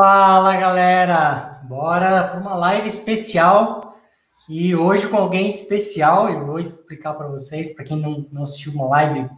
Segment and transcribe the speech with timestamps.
[0.00, 3.96] Fala galera, bora para uma live especial
[4.48, 6.28] e hoje com alguém especial.
[6.28, 9.28] Eu vou explicar para vocês, para quem não, não assistiu uma live,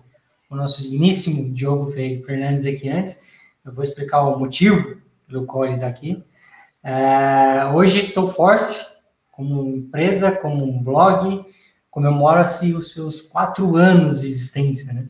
[0.51, 3.23] o nosso digníssimo Diogo Fernandes aqui antes,
[3.65, 6.23] eu vou explicar o motivo pelo qual ele está aqui.
[6.83, 8.85] É, hoje sou Force,
[9.33, 11.43] como empresa, como um blog,
[11.91, 15.09] comemora-se os seus quatro anos de existência, né?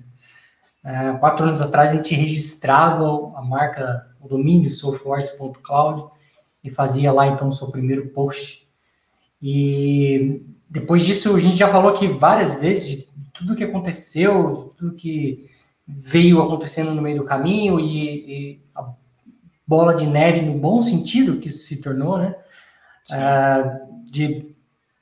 [0.85, 3.05] É, quatro anos atrás a gente registrava
[3.37, 6.05] a marca, o domínio soulforce.cloud
[6.63, 8.69] e fazia lá então o seu primeiro post.
[9.43, 14.77] E depois disso a gente já falou aqui várias vezes de tudo que aconteceu, de
[14.77, 15.49] tudo que
[15.87, 18.93] veio acontecendo no meio do caminho e, e a
[19.67, 22.35] bola de neve no bom sentido que se tornou, né?
[23.13, 23.81] É,
[24.11, 24.55] de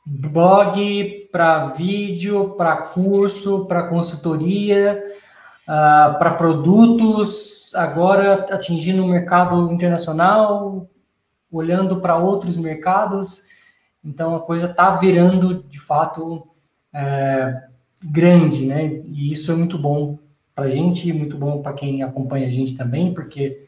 [0.06, 5.02] blog para vídeo, para curso, para consultoria,
[5.68, 10.88] uh, para produtos, agora atingindo o mercado internacional,
[11.52, 13.42] olhando para outros mercados.
[14.02, 16.48] Então a coisa está virando de fato
[16.92, 17.64] é,
[18.02, 18.86] grande, né?
[19.04, 20.18] E isso é muito bom
[20.54, 23.66] para a gente, muito bom para quem acompanha a gente também, porque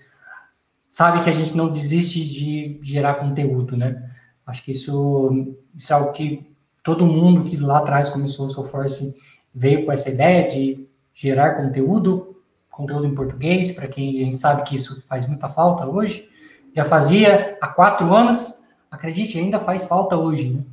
[0.89, 4.11] sabe que a gente não desiste de gerar conteúdo, né?
[4.46, 6.50] Acho que isso, isso é algo que
[6.83, 9.17] todo mundo que lá atrás começou o Soulforce
[9.55, 10.89] veio com essa ideia de
[11.20, 15.86] gerar conteúdo, conteúdo em português, para quem a gente sabe que isso faz muita falta
[15.86, 16.27] hoje.
[16.74, 20.64] Já fazia há quatro anos, acredite, ainda faz falta hoje, né?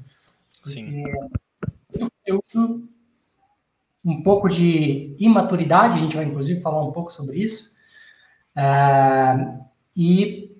[0.62, 1.04] Sim.
[2.26, 2.42] Eu,
[4.06, 7.76] um pouco de imaturidade, a gente vai inclusive falar um pouco sobre isso,
[8.56, 9.54] é,
[9.98, 10.56] e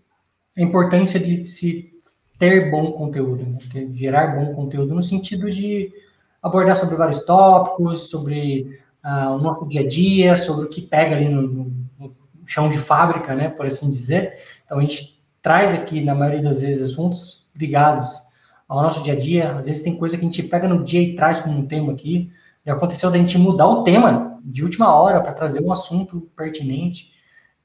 [0.58, 1.94] a importância de se
[2.38, 3.88] ter bom conteúdo, né?
[3.94, 5.94] gerar bom conteúdo no sentido de
[6.42, 11.16] abordar sobre vários tópicos, sobre uh, o nosso dia a dia, sobre o que pega
[11.16, 14.40] ali no, no, no, chão de fábrica, né, por assim dizer.
[14.66, 18.28] Então a gente traz aqui, na maioria das vezes, assuntos ligados
[18.68, 19.54] ao nosso dia a dia.
[19.54, 21.94] Às vezes tem coisa que a gente pega no dia e traz como um tema
[21.94, 22.32] aqui.
[22.66, 27.14] Já aconteceu da gente mudar o tema de última hora para trazer um assunto pertinente.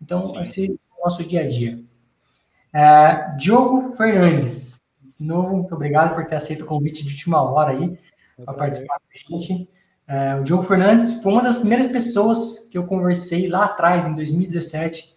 [0.00, 1.80] Então, esse é o nosso dia a dia.
[2.72, 4.80] É, Diogo Fernandes,
[5.18, 7.98] de novo, muito obrigado por ter aceito o convite de última hora aí
[8.44, 9.68] para participar com a gente.
[10.12, 14.14] É, o Diogo Fernandes foi uma das primeiras pessoas que eu conversei lá atrás, em
[14.14, 15.16] 2017,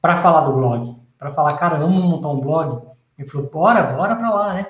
[0.00, 0.94] para falar do blog.
[1.18, 2.86] Para falar, cara, vamos montar um blog?
[3.18, 4.66] Ele falou, bora, bora para lá, né?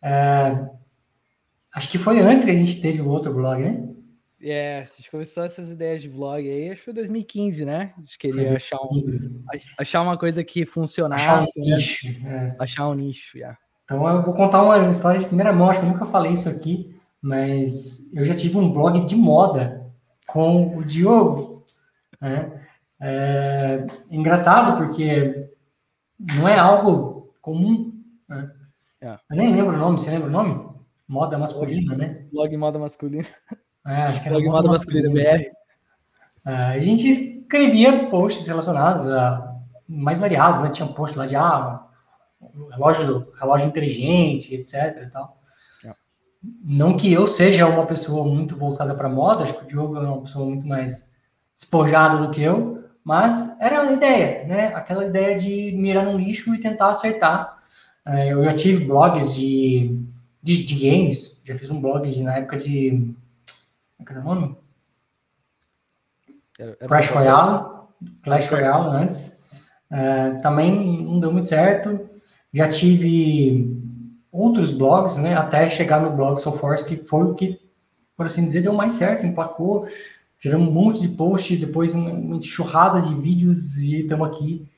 [0.00, 0.68] É,
[1.74, 3.88] acho que foi antes que a gente teve o outro blog, né?
[4.40, 7.94] É, a gente começou essas ideias de vlog aí, acho que foi 2015, né?
[7.96, 9.10] A gente queria achar, um,
[9.76, 11.26] achar uma coisa que funcionasse.
[11.26, 11.74] Achar um né?
[11.74, 12.06] nicho.
[12.24, 12.56] É.
[12.60, 13.58] Achar um nicho, yeah.
[13.82, 16.48] Então eu vou contar uma história de primeira mão, acho que eu nunca falei isso
[16.48, 16.95] aqui,
[17.26, 19.84] mas eu já tive um blog de moda
[20.28, 21.64] com o Diogo.
[22.20, 22.62] Né?
[23.00, 25.50] É engraçado porque
[26.20, 27.92] não é algo comum.
[28.28, 28.48] Né?
[29.00, 29.18] É.
[29.28, 30.66] Eu nem lembro o nome, você lembra o nome?
[31.08, 32.24] Moda masculina, né?
[32.32, 33.26] Blog moda masculina.
[33.84, 35.50] É, acho que era Blog Moda Masculina BR.
[36.44, 39.54] É, a gente escrevia posts relacionados a
[39.88, 40.70] mais variados, né?
[40.70, 41.86] Tinha post lá de ah,
[42.70, 45.02] relógio, relógio inteligente, etc.
[45.02, 45.36] E tal.
[46.62, 50.00] Não que eu seja uma pessoa muito voltada para moda, acho que o Diogo é
[50.00, 51.12] uma pessoa muito mais
[51.54, 54.66] despojada do que eu, mas era a ideia, né?
[54.74, 57.58] Aquela ideia de mirar no lixo e tentar acertar.
[58.04, 59.98] É, eu já tive blogs de,
[60.42, 63.14] de, de games, já fiz um blog de, na época de
[64.04, 64.56] como é era o nome?
[66.58, 67.76] Era, era Crash Royale.
[68.22, 69.42] Clash Royale antes.
[69.90, 72.08] É, também não deu muito certo.
[72.52, 73.85] Já tive
[74.36, 75.34] outros blogs, né?
[75.34, 77.60] Até chegar no blog SoForce, que foi o que,
[78.16, 79.86] por assim dizer, deu mais certo, empacou,
[80.38, 84.68] gerou um monte de post, depois uma enxurrada de vídeos e estamos aqui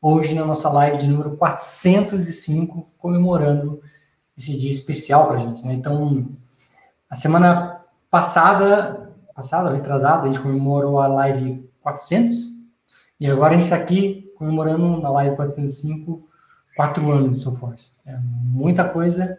[0.00, 3.80] hoje na nossa live de número 405, comemorando
[4.36, 5.74] esse dia especial para a gente, né?
[5.74, 6.28] Então,
[7.08, 7.80] a semana
[8.10, 12.34] passada, passada, retrasada, a gente comemorou a live 400
[13.20, 16.26] e agora a gente está aqui comemorando na live 405
[16.76, 17.92] quatro anos de Soulforce.
[18.06, 19.38] É muita coisa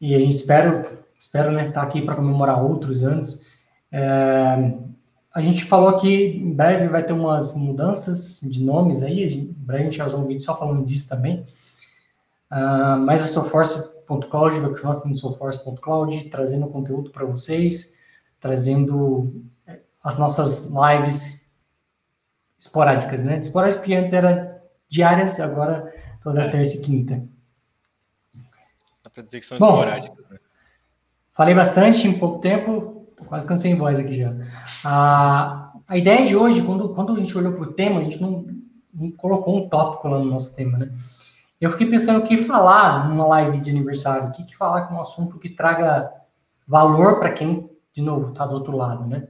[0.00, 0.90] e a gente espera,
[1.20, 3.58] espero né, estar tá aqui para comemorar outros anos.
[3.92, 4.72] É,
[5.34, 9.82] a gente falou que em breve vai ter umas mudanças de nomes aí, em breve
[9.82, 11.44] a gente vai fazer um vídeo só falando disso também.
[12.50, 17.98] Uh, mas a Soulforce Soulforce.cloud, vai continuar sendo Soulforce.cloud, trazendo conteúdo para vocês,
[18.40, 21.52] trazendo é, as nossas lives
[22.58, 23.36] esporádicas, né?
[23.36, 25.92] Esporádicas que antes era diárias, agora
[26.28, 26.50] toda é.
[26.50, 27.24] terça e quinta.
[29.02, 30.38] Dá para dizer que são Bom, esporádicas, né?
[31.32, 34.34] Falei bastante em pouco tempo, quase cansei sem voz aqui já.
[34.84, 38.20] A, a ideia de hoje, quando, quando a gente olhou para o tema, a gente
[38.20, 38.44] não,
[39.16, 40.92] colocou um tópico lá no nosso tema, né?
[41.60, 44.94] Eu fiquei pensando o que falar numa live de aniversário, o que, que falar com
[44.94, 46.12] um assunto que traga
[46.66, 49.26] valor para quem, de novo, está do outro lado, né?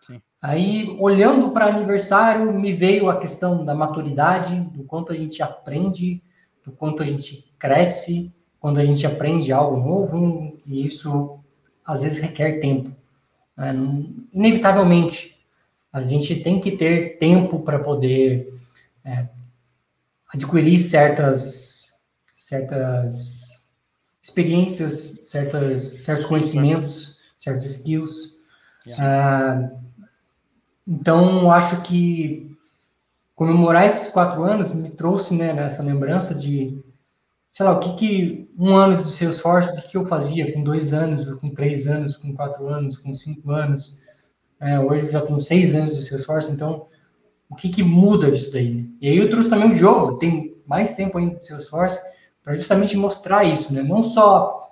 [0.00, 0.20] Sim.
[0.40, 6.22] Aí, olhando para aniversário, me veio a questão da maturidade, do quanto a gente aprende,
[6.68, 11.38] do quanto a gente cresce quando a gente aprende algo novo, e isso
[11.84, 12.90] às vezes requer tempo.
[13.56, 13.72] Né?
[14.32, 15.36] Inevitavelmente,
[15.92, 18.52] a gente tem que ter tempo para poder
[19.04, 19.26] é,
[20.28, 23.72] adquirir certas, certas
[24.20, 28.36] experiências, certas, certos conhecimentos, certos skills.
[28.98, 29.70] Ah,
[30.86, 32.57] então, acho que
[33.38, 36.76] comemorar esses quatro anos me trouxe né, nessa lembrança de,
[37.52, 40.64] sei lá, o que, que um ano de Salesforce, o que, que eu fazia com
[40.64, 43.96] dois anos, com três anos, com quatro anos, com cinco anos.
[44.60, 46.88] É, hoje eu já tenho seis anos de Salesforce, então
[47.48, 48.74] o que, que muda disso daí?
[48.74, 48.88] Né?
[49.00, 52.00] E aí eu trouxe também um jogo, tem mais tempo ainda de Salesforce,
[52.42, 53.84] para justamente mostrar isso, né?
[53.84, 54.68] Não só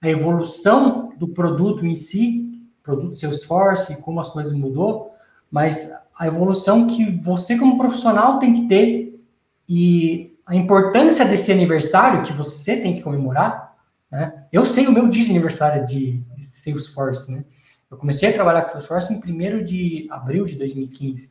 [0.00, 5.12] a evolução do produto em si, produto Salesforce, como as coisas mudou,
[5.50, 9.22] mas a evolução que você como profissional tem que ter
[9.68, 13.76] e a importância desse aniversário que você tem que comemorar,
[14.10, 14.44] né?
[14.52, 17.44] Eu sei o meu de aniversário de, de Salesforce, né?
[17.88, 21.30] Eu comecei a trabalhar com Salesforce em 1 de abril de 2015.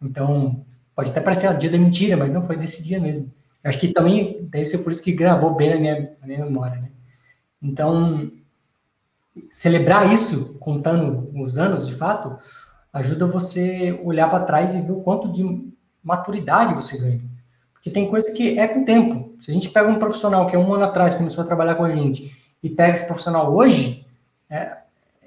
[0.00, 3.30] Então, pode até parecer o dia da mentira, mas não foi desse dia mesmo.
[3.62, 6.44] Eu acho que também deve ser por isso que gravou bem na minha, na minha
[6.44, 6.90] memória, né?
[7.62, 8.30] Então,
[9.50, 12.38] celebrar isso, contando os anos de fato,
[12.94, 15.68] ajuda você olhar para trás e ver o quanto de
[16.02, 17.20] maturidade você ganha.
[17.72, 19.36] Porque tem coisa que é com tempo.
[19.40, 21.84] Se a gente pega um profissional que há um ano atrás começou a trabalhar com
[21.84, 22.32] a gente
[22.62, 24.06] e pega esse profissional hoje,
[24.48, 24.78] é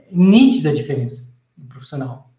[0.10, 2.32] nítida a diferença do profissional.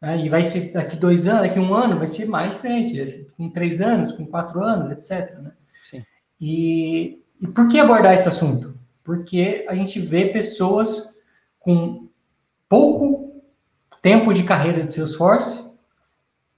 [0.00, 0.24] Né?
[0.24, 3.82] E vai ser daqui dois anos, daqui um ano, vai ser mais diferente, com três
[3.82, 5.38] anos, com quatro anos, etc.
[5.38, 5.52] Né?
[5.84, 6.04] Sim.
[6.40, 8.74] E, e por que abordar esse assunto?
[9.04, 11.14] Porque a gente vê pessoas
[11.58, 12.08] com
[12.66, 13.29] pouco
[14.02, 15.70] tempo de carreira de Salesforce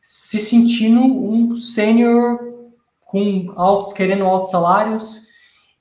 [0.00, 2.40] se sentindo um sênior
[3.00, 5.28] com altos, querendo altos salários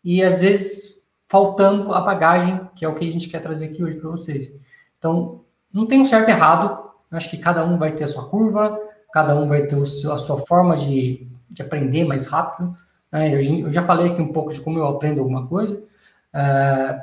[0.03, 3.83] e às vezes faltando a bagagem, que é o que a gente quer trazer aqui
[3.83, 4.53] hoje para vocês.
[4.99, 5.41] Então,
[5.73, 8.77] não tem um certo e errado, acho que cada um vai ter a sua curva,
[9.13, 12.75] cada um vai ter seu, a sua forma de, de aprender mais rápido.
[13.11, 13.33] Né?
[13.33, 17.01] Eu, eu, já falei aqui um pouco de como eu aprendo alguma coisa, uh,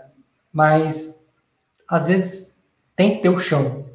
[0.53, 1.27] mas
[1.89, 2.65] às vezes
[2.95, 3.87] tem que ter o chão.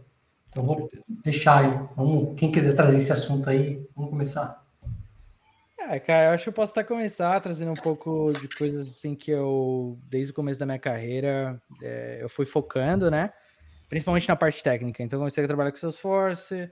[0.53, 0.89] Então vou
[1.21, 1.87] deixar aí.
[1.97, 4.63] Vamos, quem quiser trazer esse assunto aí, vamos começar.
[5.77, 9.13] É, cara, eu acho que eu posso até começar trazendo um pouco de coisas assim
[9.13, 13.33] que eu, desde o começo da minha carreira, é, eu fui focando, né?
[13.93, 15.03] principalmente na parte técnica.
[15.03, 16.67] Então, comecei a trabalhar com Salesforce.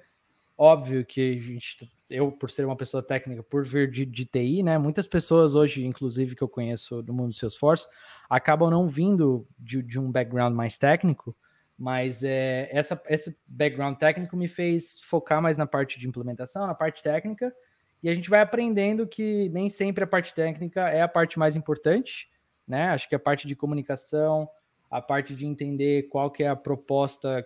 [0.57, 4.63] Óbvio que a gente, eu, por ser uma pessoa técnica, por vir de, de TI,
[4.63, 4.79] né?
[4.79, 7.87] Muitas pessoas hoje, inclusive, que eu conheço do mundo do Salesforce,
[8.27, 11.35] acabam não vindo de, de um background mais técnico,
[11.81, 16.75] mas é, essa, esse background técnico me fez focar mais na parte de implementação, na
[16.75, 17.51] parte técnica,
[18.03, 21.55] e a gente vai aprendendo que nem sempre a parte técnica é a parte mais
[21.55, 22.29] importante,
[22.67, 22.89] né?
[22.89, 24.47] Acho que a parte de comunicação,
[24.91, 27.43] a parte de entender qual que é a proposta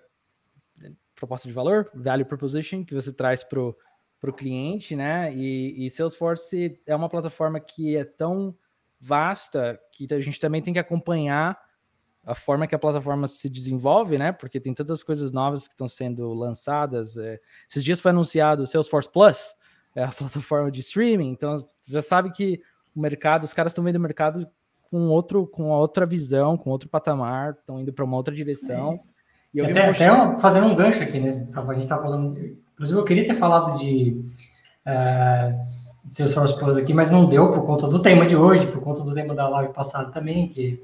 [1.15, 5.33] proposta de valor, value proposition, que você traz para o cliente, né?
[5.33, 8.53] E, e, Salesforce é uma plataforma que é tão
[8.99, 11.57] vasta que a gente também tem que acompanhar
[12.25, 14.31] a forma que a plataforma se desenvolve, né?
[14.31, 17.17] Porque tem tantas coisas novas que estão sendo lançadas.
[17.17, 17.39] É...
[17.69, 19.53] Esses dias foi anunciado o Salesforce Plus,
[19.95, 21.29] é a plataforma de streaming.
[21.29, 22.59] Então, você já sabe que
[22.95, 24.47] o mercado, os caras estão vendo o mercado
[24.89, 28.99] com outro, com outra visão, com outro patamar, estão indo para uma outra direção.
[29.53, 31.29] E eu até, até fazendo um gancho aqui, né?
[31.29, 32.37] A gente está falando.
[32.73, 34.19] Inclusive, eu queria ter falado de
[34.85, 35.49] uh,
[36.09, 39.13] Salesforce Plus aqui, mas não deu por conta do tema de hoje, por conta do
[39.13, 40.81] tema da live passada também, que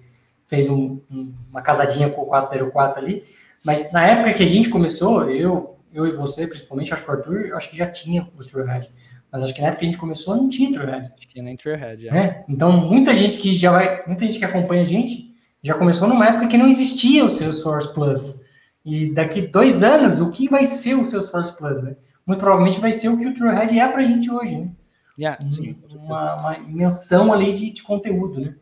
[0.51, 3.23] fez um, um, uma casadinha com o 404 ali.
[3.63, 5.61] Mas na época que a gente começou, eu,
[5.93, 8.91] eu e você, principalmente, acho que o Arthur, acho que já tinha o TrueHead.
[9.31, 11.13] Mas acho que na época que a gente começou não tinha Trailhead.
[11.17, 12.17] Acho que nem Trailhead, é.
[12.17, 12.45] é.
[12.49, 16.27] Então, muita gente que já vai, muita gente que acompanha a gente já começou numa
[16.27, 18.41] época que não existia o Salesforce Plus.
[18.83, 21.95] E daqui dois anos, o que vai ser o Salesforce Plus, né?
[22.27, 24.69] Muito provavelmente vai ser o que o Trailhead é para a gente hoje, né?
[25.17, 25.77] Yeah, sim.
[25.89, 28.55] Uma, uma ali de, de conteúdo, né?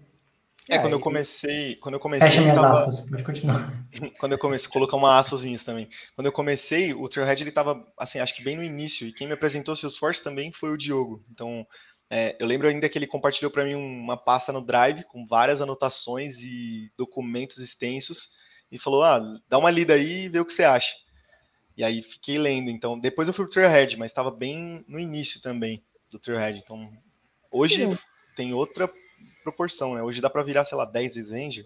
[0.69, 1.75] É, quando eu comecei.
[1.75, 2.29] Quando eu comecei.
[2.29, 2.73] Fecha minhas tava...
[2.73, 3.73] aspas, pode continuar.
[4.19, 5.89] quando eu comecei, colocar uma aspas minhas também.
[6.15, 9.07] Quando eu comecei, o Trailhead ele tava, assim, acho que bem no início.
[9.07, 11.23] E quem me apresentou o Salesforce também foi o Diogo.
[11.31, 11.65] Então,
[12.07, 15.59] é, eu lembro ainda que ele compartilhou para mim uma pasta no Drive com várias
[15.59, 18.29] anotações e documentos extensos.
[18.71, 20.93] E falou: ah, dá uma lida aí e vê o que você acha.
[21.75, 22.69] E aí fiquei lendo.
[22.69, 25.83] Então, depois eu fui pro Trailhead, mas estava bem no início também.
[26.11, 26.61] do Trailhead.
[26.63, 26.91] Então,
[27.51, 27.97] hoje Sim.
[28.35, 28.91] tem outra
[29.51, 30.03] proporção, né?
[30.03, 31.65] Hoje dá para virar, sei lá, 10 vezes Ranger.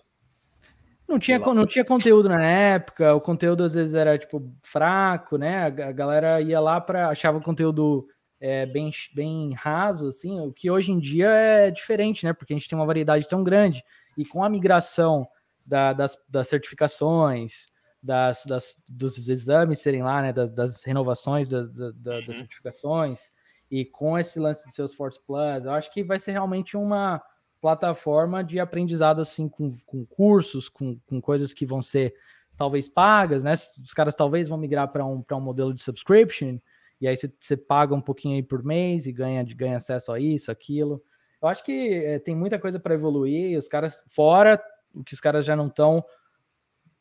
[1.08, 5.64] Não tinha, não tinha conteúdo na época, o conteúdo às vezes era tipo fraco, né?
[5.64, 8.08] A, a galera ia lá para achava o conteúdo
[8.40, 12.34] é, bem, bem raso, assim, o que hoje em dia é diferente, né?
[12.34, 13.84] Porque a gente tem uma variedade tão grande.
[14.18, 15.28] E com a migração
[15.66, 17.68] da, das, das certificações,
[18.02, 20.34] das, das, dos exames serem lá, né?
[20.34, 22.34] Das, das renovações das, das, das uhum.
[22.34, 23.32] certificações,
[23.70, 27.22] e com esse lance do Salesforce Plus, eu acho que vai ser realmente uma
[27.64, 32.14] plataforma de aprendizado assim com, com cursos, com, com coisas que vão ser
[32.58, 33.54] talvez pagas, né?
[33.54, 36.60] Os caras talvez vão migrar para um, um modelo de subscription,
[37.00, 40.52] e aí você paga um pouquinho aí por mês e ganha, ganha acesso a isso,
[40.52, 41.02] aquilo.
[41.42, 44.62] Eu acho que é, tem muita coisa para evoluir, os caras, fora
[44.94, 46.04] o que os caras já não estão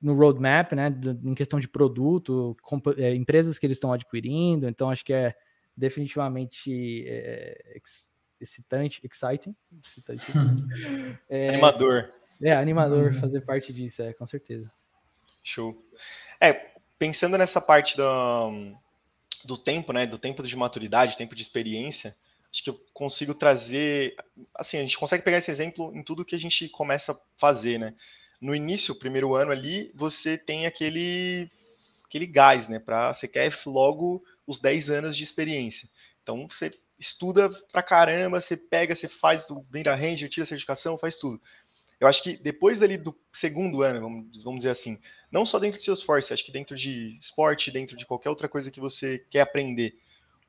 [0.00, 0.94] no roadmap, né?
[1.24, 2.56] Em questão de produto,
[2.96, 5.34] é, empresas que eles estão adquirindo, então acho que é
[5.76, 7.80] definitivamente é,
[8.42, 10.24] excitante, exciting, excitante.
[11.28, 12.12] é, animador.
[12.42, 13.14] É, animador uhum.
[13.14, 14.70] fazer parte disso, é, com certeza.
[15.42, 15.76] Show.
[16.40, 18.76] É, pensando nessa parte do,
[19.44, 22.14] do tempo, né, do tempo de maturidade, tempo de experiência,
[22.52, 24.14] acho que eu consigo trazer,
[24.54, 27.78] assim, a gente consegue pegar esse exemplo em tudo que a gente começa a fazer,
[27.78, 27.94] né?
[28.40, 31.48] No início, primeiro ano ali, você tem aquele
[32.04, 35.88] aquele gás, né, para você quer logo os 10 anos de experiência.
[36.22, 36.70] Então, você
[37.02, 41.40] estuda pra caramba, você pega, você faz o Benda Ranger, tira a certificação, faz tudo.
[41.98, 44.98] Eu acho que depois ali do segundo ano, vamos, vamos dizer assim,
[45.30, 48.70] não só dentro de Salesforce, acho que dentro de esporte, dentro de qualquer outra coisa
[48.70, 49.96] que você quer aprender,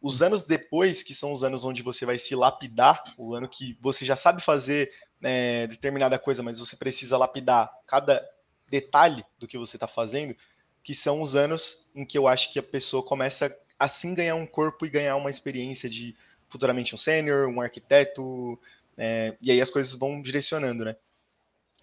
[0.01, 3.77] os anos depois, que são os anos onde você vai se lapidar, o ano que
[3.81, 4.91] você já sabe fazer
[5.23, 8.23] é, determinada coisa, mas você precisa lapidar cada
[8.69, 10.35] detalhe do que você está fazendo,
[10.83, 14.45] que são os anos em que eu acho que a pessoa começa assim ganhar um
[14.45, 16.15] corpo e ganhar uma experiência de
[16.53, 18.59] futuramente um sênior, um arquiteto,
[18.95, 20.95] é, e aí as coisas vão direcionando, né?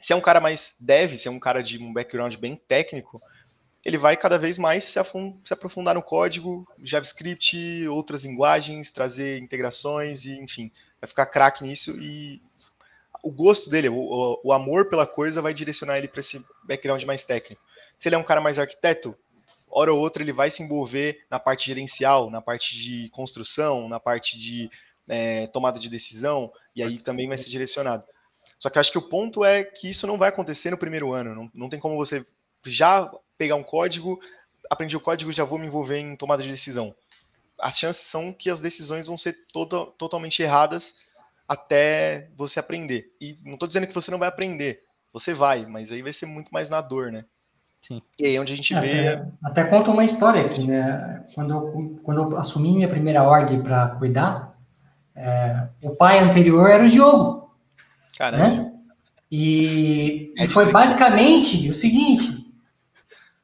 [0.00, 3.20] Se é um cara mais dev, se é um cara de um background bem técnico,
[3.84, 5.00] ele vai cada vez mais se,
[5.44, 11.90] se aprofundar no código, JavaScript, outras linguagens, trazer integrações e, enfim, vai ficar craque nisso
[12.00, 12.40] e
[13.22, 17.24] o gosto dele, o, o amor pela coisa vai direcionar ele para esse background mais
[17.24, 17.62] técnico.
[17.98, 19.16] Se ele é um cara mais arquiteto,
[19.70, 24.00] hora ou outra ele vai se envolver na parte gerencial, na parte de construção, na
[24.00, 24.70] parte de
[25.08, 28.04] é, tomada de decisão, e aí também vai ser direcionado.
[28.58, 31.12] Só que eu acho que o ponto é que isso não vai acontecer no primeiro
[31.12, 31.34] ano.
[31.34, 32.24] Não, não tem como você
[32.66, 34.20] já pegar um código,
[34.68, 36.94] aprendi o código, já vou me envolver em tomada de decisão.
[37.58, 39.66] As chances são que as decisões vão ser to
[39.98, 41.06] totalmente erradas
[41.48, 43.12] até você aprender.
[43.20, 46.26] E não estou dizendo que você não vai aprender, você vai, mas aí vai ser
[46.26, 47.24] muito mais na dor, né?
[47.82, 48.02] Sim.
[48.18, 49.08] E aí é onde a gente vê.
[49.08, 51.24] Até, até conta uma história aqui, né?
[51.34, 54.54] Quando eu, quando eu assumi minha primeira org para cuidar,
[55.14, 57.50] é, o pai anterior era o Diogo.
[58.16, 58.48] Caramba.
[58.48, 58.72] Né?
[59.30, 62.52] E, é e foi basicamente o seguinte: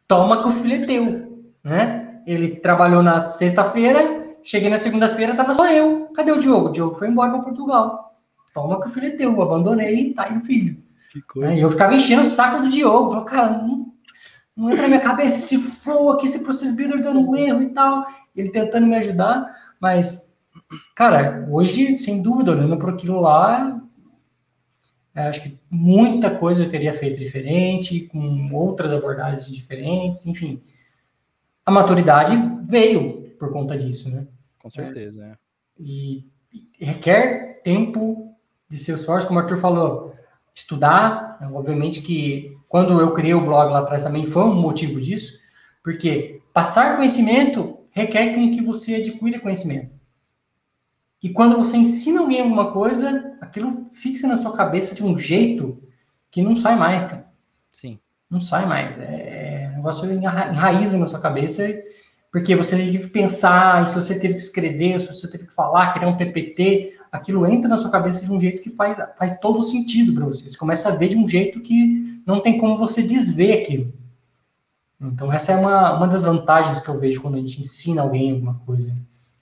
[0.07, 1.45] toma que o filho é teu.
[1.65, 2.21] Né?
[2.27, 6.07] Ele trabalhou na sexta-feira, cheguei na segunda-feira, tava só eu.
[6.15, 6.69] Cadê o Diogo?
[6.69, 8.17] O Diogo foi embora para Portugal.
[8.53, 9.41] Toma que o filho é teu.
[9.41, 10.83] Abandonei, tá aí o filho.
[11.13, 11.53] Que coisa.
[11.53, 13.11] E eu ficava enchendo o saco do Diogo.
[13.11, 13.93] Falei, cara, não
[14.57, 17.69] não entra na minha cabeça esse flow aqui, esse process builder dando um erro e
[17.71, 18.07] tal.
[18.35, 20.39] Ele tentando me ajudar, mas,
[20.95, 23.81] cara, hoje, sem dúvida, olhando para aquilo lá,
[25.15, 30.63] é, acho que muita coisa eu teria feito diferente, com outras abordagens diferentes, enfim.
[31.65, 34.27] A maturidade veio por conta disso, né?
[34.59, 35.37] Com certeza, é.
[35.79, 36.27] E
[36.79, 38.35] requer tempo
[38.69, 40.15] de ser sorte, como o Arthur falou,
[40.55, 45.39] estudar, obviamente que quando eu criei o blog lá atrás também foi um motivo disso,
[45.83, 49.97] porque passar conhecimento requer que você adquira conhecimento.
[51.23, 55.83] E quando você ensina alguém alguma coisa, aquilo fixa na sua cabeça de um jeito
[56.31, 57.27] que não sai mais, cara.
[57.73, 57.99] Sim.
[58.31, 58.99] Não sai mais.
[59.01, 61.67] É, o negócio enraiza na sua cabeça,
[62.31, 65.95] porque você teve que pensar, se você teve que escrever, se você teve que falar,
[65.95, 69.63] criar um PPT, aquilo entra na sua cabeça de um jeito que faz, faz todo
[69.63, 70.49] sentido para você.
[70.49, 73.93] Você começa a ver de um jeito que não tem como você desver aquilo.
[75.01, 78.33] Então, essa é uma, uma das vantagens que eu vejo quando a gente ensina alguém
[78.33, 78.91] alguma coisa.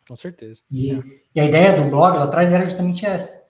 [0.07, 0.61] Com certeza.
[0.71, 1.03] E, é.
[1.35, 3.45] e a ideia do blog lá atrás era justamente essa.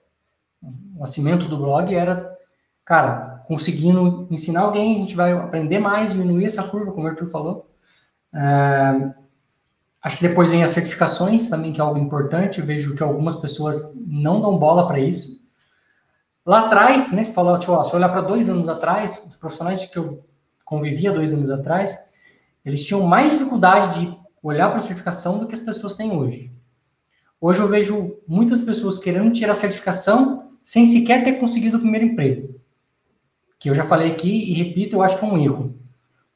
[0.61, 2.37] O nascimento do blog era,
[2.83, 7.27] cara, conseguindo ensinar alguém, a gente vai aprender mais, diminuir essa curva, como o Arthur
[7.27, 7.69] falou.
[8.33, 9.13] É,
[10.05, 12.59] Acho que depois vem as certificações também, que é algo importante.
[12.59, 15.43] Eu vejo que algumas pessoas não dão bola para isso.
[16.45, 19.97] Lá atrás, né, falou, tipo, ó, se olhar para dois anos atrás, os profissionais que
[19.97, 20.23] eu
[20.63, 21.97] convivia dois anos atrás,
[22.63, 26.53] eles tinham mais dificuldade de olhar para a certificação do que as pessoas têm hoje.
[27.41, 32.05] Hoje eu vejo muitas pessoas querendo tirar a certificação sem sequer ter conseguido o primeiro
[32.05, 32.61] emprego.
[33.57, 35.75] Que eu já falei aqui e repito, eu acho que é um erro.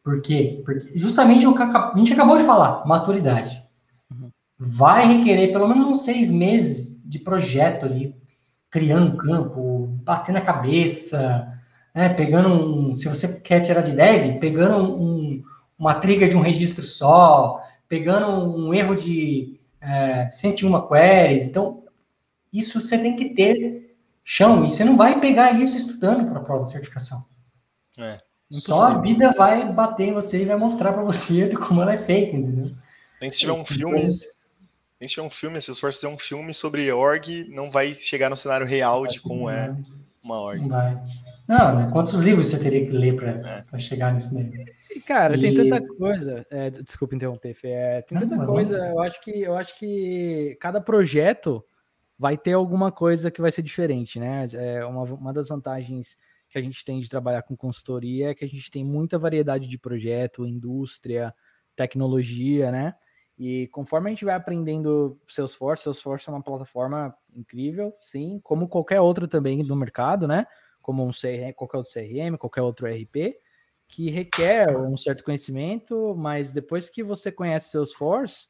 [0.03, 0.61] Por quê?
[0.65, 3.63] Porque justamente o que a gente acabou de falar, maturidade.
[4.09, 4.29] Uhum.
[4.57, 8.15] Vai requerer pelo menos uns seis meses de projeto ali,
[8.69, 11.51] criando um campo, batendo a cabeça,
[11.93, 12.95] né, pegando um.
[12.95, 15.43] Se você quer tirar de dev, pegando um,
[15.77, 21.47] uma trigger de um registro só, pegando um erro de é, 101 queries.
[21.47, 21.83] Então,
[22.51, 26.43] isso você tem que ter chão, e você não vai pegar isso estudando para a
[26.43, 27.25] prova de certificação.
[27.97, 28.19] É,
[28.51, 31.97] Só a vida vai bater em você e vai mostrar para você como ela é
[31.97, 32.71] feita, entendeu?
[33.21, 33.99] Nem se tiver um filme.
[33.99, 38.29] Nem se tiver um filme, se for fazer um filme sobre org, não vai chegar
[38.29, 39.75] no cenário real de como é
[40.23, 40.61] uma org.
[40.61, 41.01] Não vai.
[41.47, 41.89] Não, né?
[41.91, 43.79] quantos livros você teria que ler para é.
[43.79, 44.65] chegar nisso daí?
[45.05, 45.39] Cara, e...
[45.39, 46.45] tem tanta coisa.
[46.49, 47.69] É, desculpa interromper, Fê.
[47.69, 48.77] É, tem tanta não, coisa.
[48.77, 48.85] Não.
[48.87, 51.63] Eu acho que eu acho que cada projeto
[52.17, 54.47] vai ter alguma coisa que vai ser diferente, né?
[54.53, 56.17] É uma, uma das vantagens
[56.49, 59.67] que a gente tem de trabalhar com consultoria é que a gente tem muita variedade
[59.67, 61.33] de projeto, indústria,
[61.75, 62.95] tecnologia, né?
[63.37, 68.99] E conforme a gente vai aprendendo Salesforce, Salesforce é uma plataforma incrível, sim, como qualquer
[68.99, 70.45] outra também no mercado, né?
[70.81, 73.37] Como um CRM, qualquer outro CRM, qualquer outro RP,
[73.87, 78.47] que requer um certo conhecimento, mas depois que você conhece Salesforce,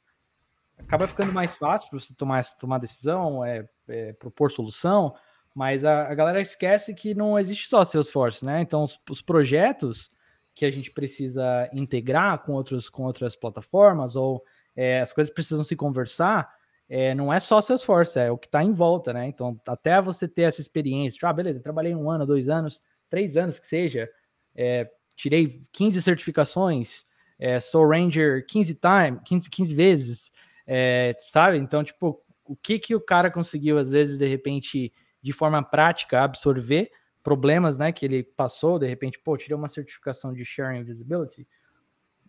[0.78, 5.14] acaba ficando mais fácil para você tomar, tomar decisão, é, é, propor solução,
[5.54, 8.62] mas a, a, galera esquece que não existe só Salesforce, né?
[8.62, 10.10] Então, os, os, projetos
[10.56, 14.44] que a gente precisa integrar com, outros, com outras plataformas, ou
[14.76, 16.50] é, as coisas precisam se conversar,
[16.88, 19.28] é, não é só Salesforce, é o que está em volta, né?
[19.28, 23.38] Então, até você ter essa experiência, tipo, ah, beleza, trabalhei um ano, dois anos, três
[23.38, 24.10] anos que seja,
[24.56, 27.06] é, tirei 15 certificações,
[27.38, 30.32] é, sou Ranger 15 time, 15, 15 vezes,
[30.66, 31.58] é, sabe?
[31.58, 36.24] Então, tipo, o que que o cara conseguiu, às vezes, de repente, de forma prática,
[36.24, 36.92] absorver
[37.24, 41.48] problemas, né, que ele passou, de repente, pô, tirei uma certificação de Sharing Visibility,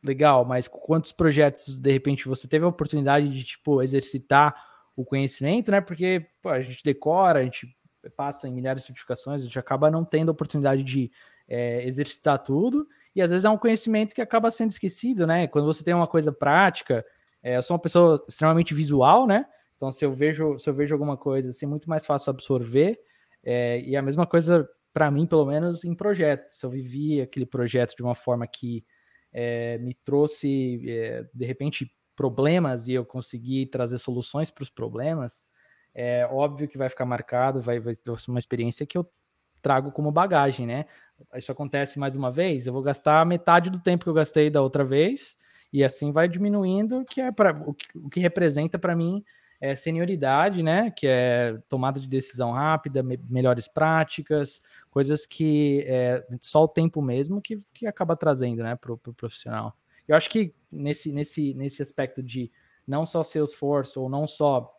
[0.02, 4.54] legal, mas quantos projetos, de repente, você teve a oportunidade de, tipo, exercitar
[4.96, 7.76] o conhecimento, né, porque pô, a gente decora, a gente
[8.16, 11.10] passa em milhares de certificações, a gente acaba não tendo a oportunidade de
[11.46, 15.66] é, exercitar tudo, e às vezes é um conhecimento que acaba sendo esquecido, né, quando
[15.66, 17.04] você tem uma coisa prática,
[17.42, 19.46] é, eu sou uma pessoa extremamente visual, né?
[19.80, 23.00] Então, se eu vejo, se eu vejo alguma coisa, assim, muito mais fácil absorver.
[23.42, 26.52] É, e a mesma coisa para mim, pelo menos, em projeto.
[26.52, 28.84] Se eu vivi aquele projeto de uma forma que
[29.32, 35.48] é, me trouxe, é, de repente, problemas e eu consegui trazer soluções para os problemas,
[35.94, 39.10] é óbvio que vai ficar marcado, vai, vai ser uma experiência que eu
[39.62, 40.84] trago como bagagem, né?
[41.34, 44.60] Isso acontece mais uma vez, eu vou gastar metade do tempo que eu gastei da
[44.60, 45.38] outra vez
[45.72, 49.24] e assim vai diminuindo, que é para o, que, o que representa para mim
[49.60, 50.90] é senioridade, né?
[50.90, 57.02] Que é tomada de decisão rápida, me, melhores práticas, coisas que é só o tempo
[57.02, 59.76] mesmo que, que acaba trazendo, né, para o pro profissional.
[60.08, 62.50] Eu acho que nesse, nesse, nesse aspecto de
[62.86, 64.74] não só Salesforce ou não só,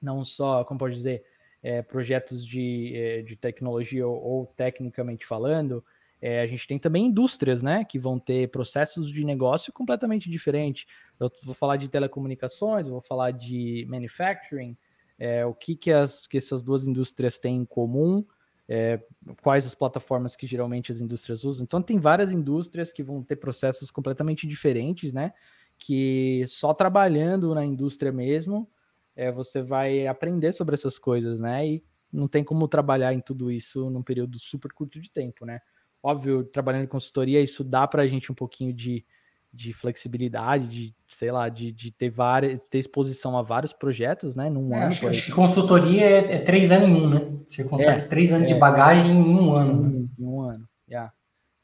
[0.00, 1.24] não só, como pode dizer,
[1.62, 5.84] é, projetos de, é, de tecnologia ou, ou tecnicamente falando,
[6.20, 10.86] é, a gente tem também indústrias, né, que vão ter processos de negócio completamente diferentes.
[11.18, 14.76] Eu vou falar de telecomunicações, vou falar de manufacturing,
[15.18, 18.24] é, o que, que, as, que essas duas indústrias têm em comum,
[18.68, 19.00] é,
[19.42, 21.64] quais as plataformas que geralmente as indústrias usam.
[21.64, 25.32] Então, tem várias indústrias que vão ter processos completamente diferentes, né,
[25.78, 28.68] que só trabalhando na indústria mesmo,
[29.14, 33.50] é, você vai aprender sobre essas coisas, né, e não tem como trabalhar em tudo
[33.52, 35.60] isso num período super curto de tempo, né.
[36.02, 39.04] Óbvio, trabalhando em consultoria, isso dá para a gente um pouquinho de,
[39.52, 44.48] de flexibilidade, de, sei lá, de, de ter várias, ter exposição a vários projetos, né?
[44.48, 44.86] Num é, ano.
[44.86, 47.32] Acho, acho que consultoria é, é, três anos em um, né?
[47.44, 49.82] Você consegue é, três anos é, de bagagem em um ano.
[49.82, 50.08] Né?
[50.18, 51.12] Em um ano, yeah.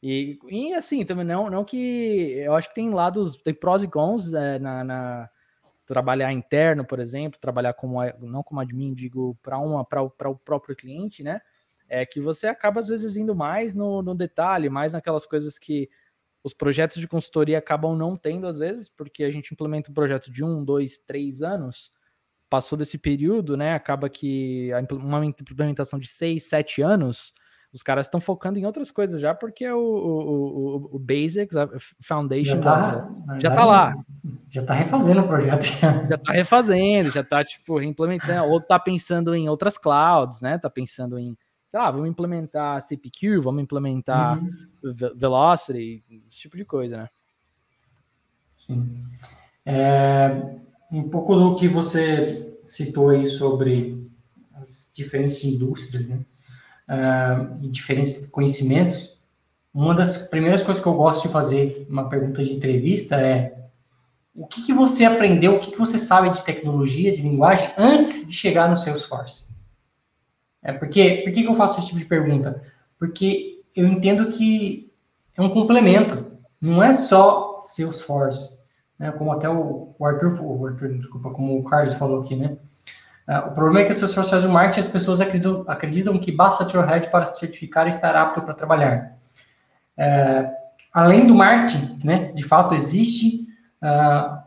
[0.02, 2.34] E, e assim, também não, não que.
[2.36, 5.30] Eu acho que tem lados, tem prós e cons é, na, na,
[5.86, 10.76] trabalhar interno, por exemplo, trabalhar como não como admin, digo, para uma para o próprio
[10.76, 11.40] cliente, né?
[11.88, 15.88] É que você acaba às vezes indo mais no, no detalhe, mais naquelas coisas que
[16.42, 20.30] os projetos de consultoria acabam não tendo às vezes, porque a gente implementa um projeto
[20.30, 21.90] de um, dois, três anos,
[22.50, 23.74] passou desse período, né?
[23.74, 27.32] Acaba que uma implementação de seis, sete anos,
[27.72, 31.56] os caras estão focando em outras coisas já, porque é o, o, o, o Basics,
[31.56, 31.68] a
[32.00, 33.92] Foundation já tá, já tá lá.
[34.48, 35.64] Já tá refazendo o projeto.
[36.08, 40.56] Já tá refazendo, já tá, tipo, reimplementando, ou tá pensando em outras clouds, né?
[40.58, 41.36] Tá pensando em
[41.74, 44.92] sei lá, vamos implementar CPQ, vamos implementar uhum.
[45.16, 47.08] Velocity, esse tipo de coisa, né?
[48.56, 49.02] Sim.
[49.66, 50.56] É,
[50.92, 54.08] um pouco do que você citou aí sobre
[54.54, 56.24] as diferentes indústrias, né?
[56.88, 59.20] Uh, e diferentes conhecimentos,
[59.72, 63.68] uma das primeiras coisas que eu gosto de fazer uma pergunta de entrevista é
[64.32, 68.28] o que, que você aprendeu, o que, que você sabe de tecnologia, de linguagem, antes
[68.28, 69.54] de chegar no Salesforce?
[70.64, 72.60] É porque, por que, eu faço esse tipo de pergunta?
[72.98, 74.90] Porque eu entendo que
[75.36, 78.60] é um complemento, não é só Salesforce,
[78.98, 79.12] né?
[79.12, 82.56] como até o, o Arthur, o Arthur, desculpa, como o Carlos falou aqui, né?
[83.28, 86.30] Uh, o problema é que a Salesforce faz o marketing as pessoas acreditam, acreditam que
[86.30, 89.16] basta Trailhead para se certificar e estar apto para trabalhar.
[89.96, 90.50] Uh,
[90.92, 93.44] além do marketing, né, de fato existe
[93.84, 94.42] Uh,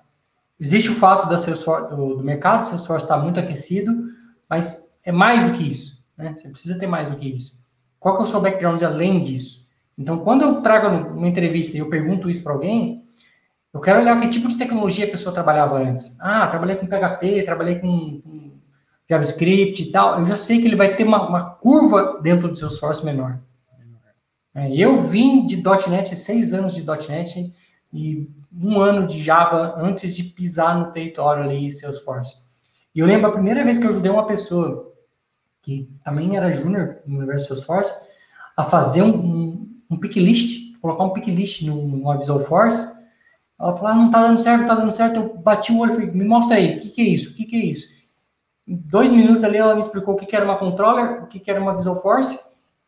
[0.59, 4.07] existe o fato da Salesforce, do, do mercado Salesforce estar muito aquecido,
[4.49, 5.96] mas é mais do que isso.
[6.17, 6.33] Né?
[6.35, 7.63] Você precisa ter mais do que isso.
[7.99, 9.67] Qual que é o seu background além disso?
[9.97, 13.05] Então, quando eu trago uma entrevista e eu pergunto isso para alguém,
[13.73, 16.19] eu quero olhar que tipo de tecnologia a pessoa trabalhava antes.
[16.19, 18.51] Ah, trabalhei com PHP, trabalhei com, com
[19.09, 20.19] JavaScript e tal.
[20.19, 23.39] Eu já sei que ele vai ter uma, uma curva dentro do seu source menor.
[24.53, 27.53] É, eu vim de .NET, seis anos de .NET,
[27.93, 32.47] e um ano de Java antes de pisar no território ali Salesforce.
[32.93, 34.86] E eu lembro a primeira vez que eu ajudei uma pessoa
[35.67, 37.93] que também era júnior no universo Salesforce
[38.55, 42.95] a fazer um, um, um pick list, colocar um pick list no, no Visual Force.
[43.59, 45.15] Ela falou, ah, não tá dando certo, não tá dando certo.
[45.17, 47.33] Eu bati o olho e falei, me mostra aí, o que, que é isso?
[47.33, 47.85] O que, que é isso?
[48.65, 51.37] Em dois minutos ali ela me explicou o que, que era uma controller, o que,
[51.37, 52.39] que era uma Visual Force.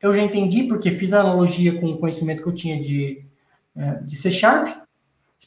[0.02, 3.26] Eu já entendi, porque fiz a analogia com o conhecimento que eu tinha de,
[3.76, 4.70] eh, de C Sharp.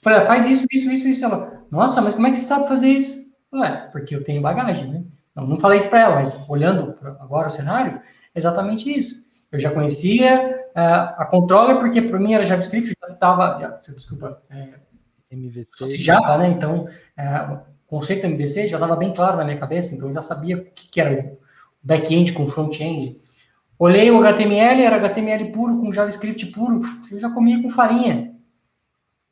[0.03, 1.25] Falei, ah, faz isso, isso, isso, isso.
[1.25, 3.33] Ela, nossa, mas como é que você sabe fazer isso?
[3.55, 5.03] Ué, porque eu tenho bagagem, né?
[5.35, 8.01] Não, não falei isso para ela, mas olhando agora o cenário,
[8.35, 9.25] é exatamente isso.
[9.51, 14.69] Eu já conhecia uh, a controller, porque para mim era JavaScript, já estava, desculpa, é,
[15.31, 15.99] MVC.
[15.99, 16.49] Java, né?
[16.49, 20.23] Então, uh, o conceito MVC já estava bem claro na minha cabeça, então eu já
[20.23, 21.39] sabia o que, que era o
[21.83, 23.19] back-end com front-end.
[23.79, 28.33] Olhei o HTML, era HTML puro com JavaScript puro, eu já comia com farinha.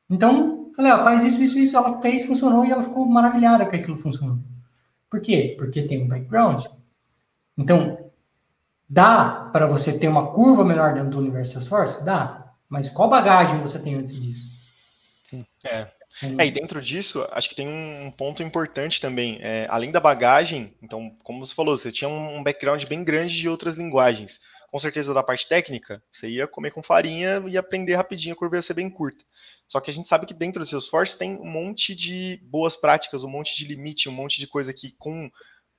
[0.09, 1.77] Então, Falei, ó, faz isso, isso, isso.
[1.77, 4.39] Ela fez, funcionou e ela ficou maravilhada que aquilo funcionou.
[5.11, 5.55] Por quê?
[5.59, 6.65] Porque tem um background.
[7.59, 8.11] Então,
[8.89, 12.05] dá para você ter uma curva menor dentro do universo Salesforce?
[12.05, 12.55] Dá.
[12.69, 14.49] Mas qual bagagem você tem antes disso?
[15.29, 15.45] Sim.
[15.65, 15.89] É.
[16.39, 19.39] É, e dentro disso, acho que tem um ponto importante também.
[19.41, 23.49] É, além da bagagem, então, como você falou, você tinha um background bem grande de
[23.49, 24.41] outras linguagens
[24.71, 28.57] com certeza da parte técnica, você ia comer com farinha e aprender rapidinho, a curva
[28.57, 29.25] ia ser bem curta.
[29.69, 33.25] Só que a gente sabe que dentro do Salesforce tem um monte de boas práticas,
[33.25, 35.31] um monte de limite, um monte de coisa que com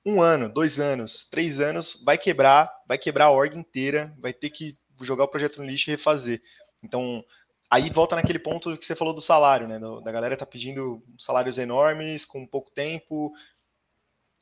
[0.04, 4.50] um ano, dois anos, três anos, vai quebrar, vai quebrar a org inteira, vai ter
[4.50, 6.42] que jogar o projeto no lixo e refazer.
[6.82, 7.24] Então,
[7.70, 9.78] aí volta naquele ponto que você falou do salário, né?
[10.04, 13.32] Da galera tá pedindo salários enormes, com pouco tempo,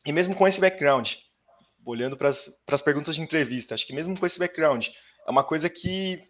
[0.07, 1.15] e mesmo com esse background,
[1.85, 4.88] olhando para as perguntas de entrevista, acho que mesmo com esse background,
[5.27, 6.23] é uma coisa que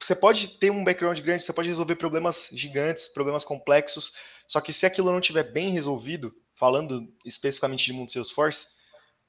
[0.00, 4.12] você pode ter um background grande, você pode resolver problemas gigantes, problemas complexos,
[4.48, 8.66] só que se aquilo não estiver bem resolvido, falando especificamente de mundo Salesforce,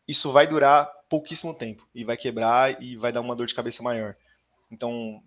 [0.08, 3.82] isso vai durar pouquíssimo tempo e vai quebrar e vai dar uma dor de cabeça
[3.82, 4.16] maior.
[4.72, 5.22] Então,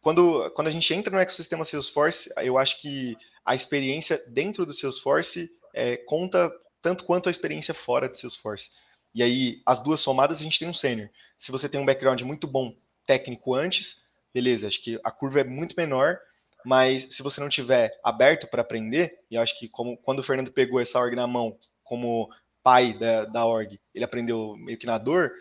[0.00, 4.72] quando, quando a gente entra no ecossistema Salesforce, eu acho que a experiência dentro do
[4.72, 8.70] Salesforce é, conta tanto quanto a experiência fora de Salesforce.
[9.14, 11.10] E aí, as duas somadas, a gente tem um sênior.
[11.36, 12.74] Se você tem um background muito bom
[13.06, 16.18] técnico antes, beleza, acho que a curva é muito menor,
[16.64, 20.22] mas se você não tiver aberto para aprender, e eu acho que como quando o
[20.22, 22.28] Fernando pegou essa org na mão como
[22.62, 25.32] pai da, da org, ele aprendeu meio que na dor,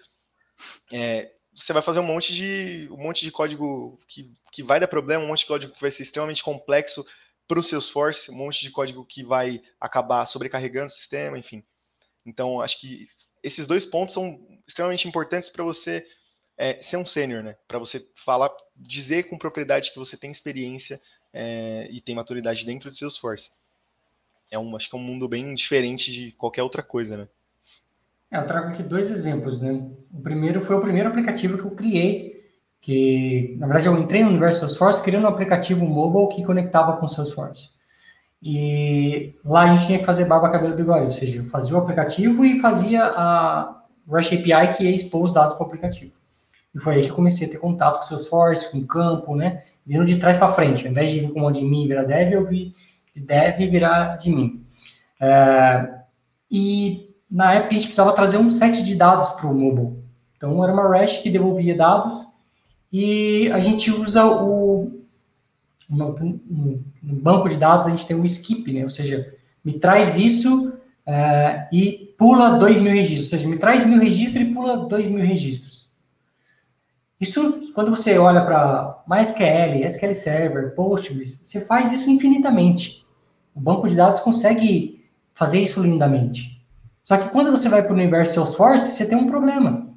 [0.92, 4.88] é, você vai fazer um monte de um monte de código que, que vai dar
[4.88, 7.06] problema, um monte de código que vai ser extremamente complexo
[7.48, 11.64] para o Salesforce, um monte de código que vai acabar sobrecarregando o sistema, enfim.
[12.26, 13.08] Então, acho que
[13.44, 16.06] esses dois pontos são extremamente importantes para você
[16.58, 17.56] é, ser um sênior, né?
[17.68, 21.02] Para você falar, dizer com propriedade que você tem experiência
[21.34, 23.52] é, e tem maturidade dentro do seu esforço.
[24.52, 27.28] É um, acho que é um mundo bem diferente de qualquer outra coisa, né?
[28.30, 29.72] É, eu trago aqui dois exemplos, né?
[30.14, 32.40] O primeiro foi o primeiro aplicativo que eu criei,
[32.80, 37.08] que na verdade eu entrei no universo Salesforce criando um aplicativo mobile que conectava com
[37.08, 37.72] Salesforce.
[38.42, 41.80] E lá a gente tinha que fazer barba, cabelo, bigode, ou seja, eu fazia o
[41.80, 46.12] aplicativo e fazia a REST API que ia expor os dados para o aplicativo.
[46.74, 49.36] E foi aí que eu comecei a ter contato com seus Salesforce, com o campo,
[49.36, 49.64] né?
[49.86, 50.86] Vindo de trás para frente.
[50.86, 52.74] Ao invés de vir como admin virar dev, eu vi
[53.16, 54.66] de dev virar admin.
[55.20, 55.90] É,
[56.50, 60.02] e na época a gente precisava trazer um set de dados para o mobile.
[60.36, 62.26] Então era uma REST que devolvia dados
[62.92, 65.01] e a gente usa o
[65.92, 68.84] no, banco de dados a gente tem um skip, né?
[68.84, 70.74] Ou seja, me traz isso
[71.06, 75.10] é, e pula 2 mil registros, ou seja, me traz mil registros e pula 2
[75.10, 75.92] mil registros.
[77.20, 83.06] Isso, quando você olha para MySQL, SQL Server, Postgres, você faz isso infinitamente.
[83.54, 86.66] O banco de dados consegue fazer isso lindamente.
[87.04, 89.90] Só que quando você vai para o universo Salesforce, você tem um problema.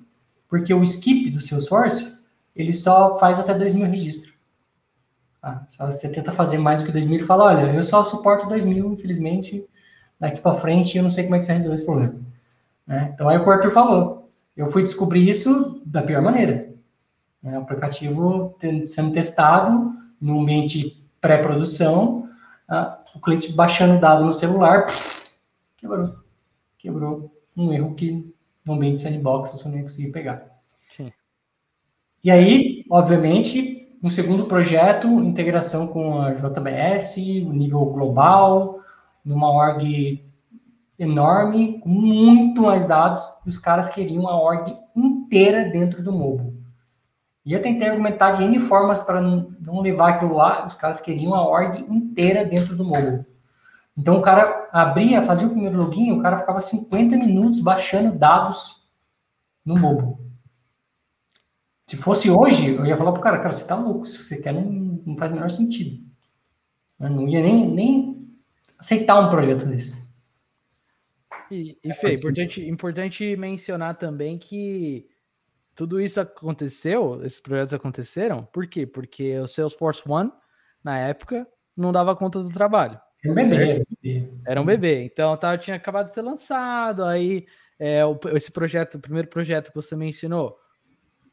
[0.48, 2.12] Porque o skip do Salesforce,
[2.54, 4.33] ele só faz até 2 mil registros.
[5.46, 8.48] Ah, você tenta fazer mais do que 2 mil e fala, olha, eu só suporto
[8.48, 9.62] 2 mil, infelizmente,
[10.18, 12.14] daqui para frente eu não sei como é que você resolve esse problema.
[12.86, 13.10] Né?
[13.12, 16.72] Então aí o Arthur falou, eu fui descobrir isso da pior maneira.
[17.42, 17.58] Né?
[17.58, 18.56] O aplicativo
[18.88, 22.26] sendo testado no ambiente pré-produção,
[22.66, 24.86] ah, o cliente baixando dado no celular,
[25.76, 26.16] quebrou.
[26.78, 30.46] Quebrou um erro que no ambiente sandbox você não ia conseguir pegar.
[30.88, 31.12] Sim.
[32.22, 38.80] E aí, obviamente, um segundo projeto, integração com a JBS, nível global,
[39.24, 40.22] numa org
[40.98, 46.52] enorme, com muito mais dados, os caras queriam a org inteira dentro do mobile.
[47.46, 51.34] E eu tentei argumentar de N formas para não levar aquilo lá, os caras queriam
[51.34, 53.24] a org inteira dentro do mobile.
[53.96, 58.86] Então o cara abria, fazia o primeiro login, o cara ficava 50 minutos baixando dados
[59.64, 60.14] no mobile.
[61.86, 64.52] Se fosse hoje, eu ia falar pro cara, cara, você tá louco, se você quer,
[64.52, 66.02] não, não faz o menor sentido.
[66.98, 68.28] Eu não ia nem, nem
[68.78, 70.02] aceitar um projeto desse.
[71.50, 75.06] E, e Fê, importante, importante mencionar também que
[75.74, 78.86] tudo isso aconteceu, esses projetos aconteceram, por quê?
[78.86, 80.32] Porque o Salesforce One,
[80.82, 82.98] na época, não dava conta do trabalho.
[83.22, 83.86] Era um bebê.
[84.46, 85.04] Era um bebê.
[85.04, 87.46] Então, tá, tinha acabado de ser lançado, aí
[87.78, 88.00] é,
[88.34, 90.56] esse projeto, o primeiro projeto que você mencionou,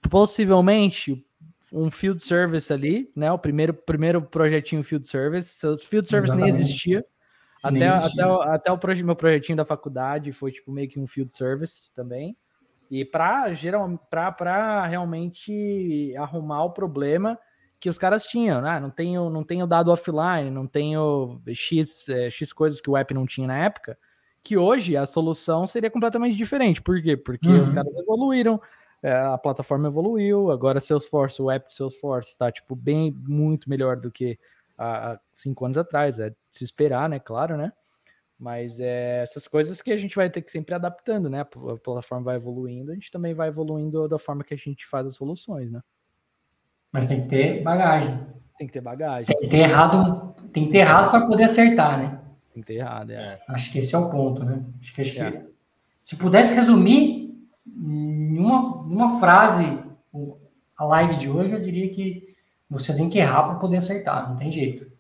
[0.10, 1.26] possivelmente
[1.72, 3.32] um field service ali, né?
[3.32, 5.66] O primeiro, primeiro projetinho field service.
[5.66, 6.54] O field service Exatamente.
[6.54, 7.06] nem existia.
[7.64, 11.34] Até, até, até o proje meu projetinho da faculdade foi tipo meio que um field
[11.34, 12.36] service também.
[12.90, 17.40] E para geral, para realmente arrumar o problema
[17.80, 18.80] que os caras tinham, né?
[18.80, 23.14] Não tenho, não tenho dado offline, não tenho X, é, X coisas que o app
[23.14, 23.98] não tinha na época,
[24.44, 26.82] que hoje a solução seria completamente diferente.
[26.82, 27.16] Por quê?
[27.16, 27.62] Porque uhum.
[27.62, 28.62] os caras evoluíram,
[29.04, 34.12] é, a plataforma evoluiu, agora Salesforce, o app Salesforce está tipo bem muito melhor do
[34.12, 34.38] que
[34.78, 37.20] há, cinco anos atrás, é de se esperar, né?
[37.20, 37.72] Claro, né?
[38.38, 41.42] Mas é essas coisas que a gente vai ter que sempre adaptando, né?
[41.42, 45.06] A plataforma vai evoluindo, a gente também vai evoluindo da forma que a gente faz
[45.06, 45.82] as soluções, né?
[46.92, 48.20] Mas tem que ter bagagem.
[48.58, 49.26] Tem que ter bagagem.
[49.26, 52.20] Tem que ter errado, tem que ter errado para poder acertar, né?
[52.54, 53.40] Tem que ter errado, é.
[53.48, 54.64] Acho que esse é o ponto, né?
[54.80, 55.32] Acho que, acho é.
[55.32, 55.46] que
[56.04, 57.22] se pudesse resumir
[58.52, 59.80] em uma, uma frase
[60.78, 62.36] a live de hoje, eu diria que
[62.70, 64.92] você tem que errar para poder acertar, não tem jeito.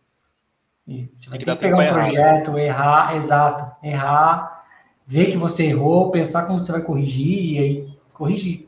[0.87, 1.93] E você vai ter que pegar um né?
[1.93, 4.63] projeto, errar, exato, errar,
[5.05, 8.67] ver que você errou, pensar como você vai corrigir e aí corrigir.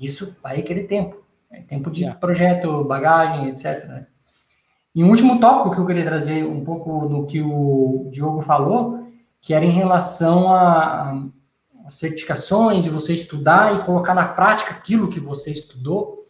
[0.00, 1.22] Isso vai requerer tempo.
[1.50, 1.64] Né?
[1.68, 2.18] Tempo de yeah.
[2.18, 3.84] projeto, bagagem, etc.
[3.86, 4.06] Né?
[4.94, 9.06] E um último tópico que eu queria trazer um pouco do que o Diogo falou,
[9.40, 11.24] que era em relação a,
[11.88, 16.26] certificações e você estudar e colocar na prática aquilo que você estudou.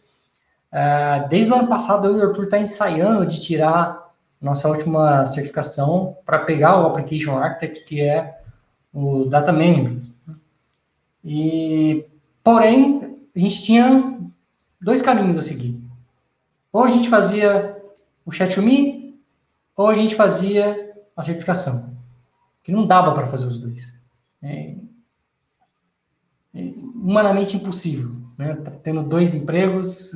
[0.71, 5.25] Uh, desde o ano passado, eu e o Arthur está ensaiando de tirar nossa última
[5.25, 8.39] certificação para pegar o Application Architect, que é
[8.93, 10.01] o Data Management.
[11.23, 12.05] E,
[12.43, 14.17] porém, a gente tinha
[14.79, 15.81] dois caminhos a seguir.
[16.71, 17.77] Ou a gente fazia
[18.25, 19.15] o Chat2Me,
[19.75, 21.97] ou a gente fazia a certificação.
[22.63, 23.99] Que não dava para fazer os dois.
[24.41, 24.75] É,
[26.53, 28.55] humanamente impossível, né?
[28.55, 30.11] Tá tendo dois empregos,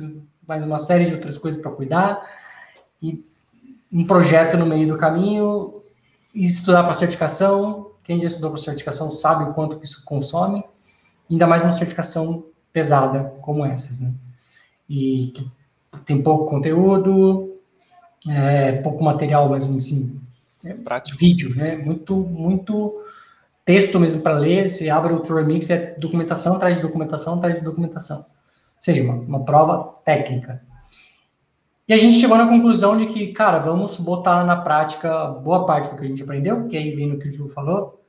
[0.46, 2.22] mais uma série de outras coisas para cuidar
[3.02, 3.24] e
[3.92, 5.82] um projeto no meio do caminho
[6.34, 7.92] estudar para certificação.
[8.02, 10.64] Quem já estudou para certificação sabe o quanto isso consome,
[11.30, 14.12] ainda mais uma certificação pesada como essas, né?
[14.88, 15.50] E que
[16.04, 17.56] tem pouco conteúdo,
[18.28, 20.20] é, pouco material, mas assim,
[20.64, 20.74] é,
[21.16, 21.76] vídeo, né?
[21.76, 23.00] Muito, muito
[23.64, 27.64] texto mesmo para ler, você abre o Remix, é documentação atrás de documentação atrás de
[27.64, 28.18] documentação.
[28.18, 30.62] Ou seja, uma, uma prova técnica.
[31.86, 35.90] E a gente chegou na conclusão de que, cara, vamos botar na prática boa parte
[35.90, 38.02] do que a gente aprendeu, que aí vem no que o Ju falou,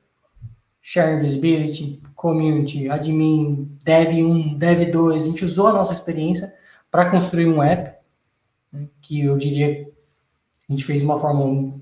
[0.80, 6.54] Share Visibility, Community, Admin, Dev 1, Dev 2, a gente usou a nossa experiência
[6.90, 7.96] para construir um app,
[8.72, 9.86] né, que eu diria
[10.68, 11.74] a gente fez de uma forma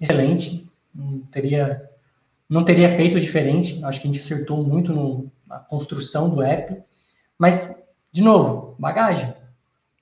[0.00, 1.88] excelente, não teria
[2.54, 3.84] não teria feito diferente.
[3.84, 6.80] Acho que a gente acertou muito no, na construção do app.
[7.36, 9.34] Mas, de novo, bagagem.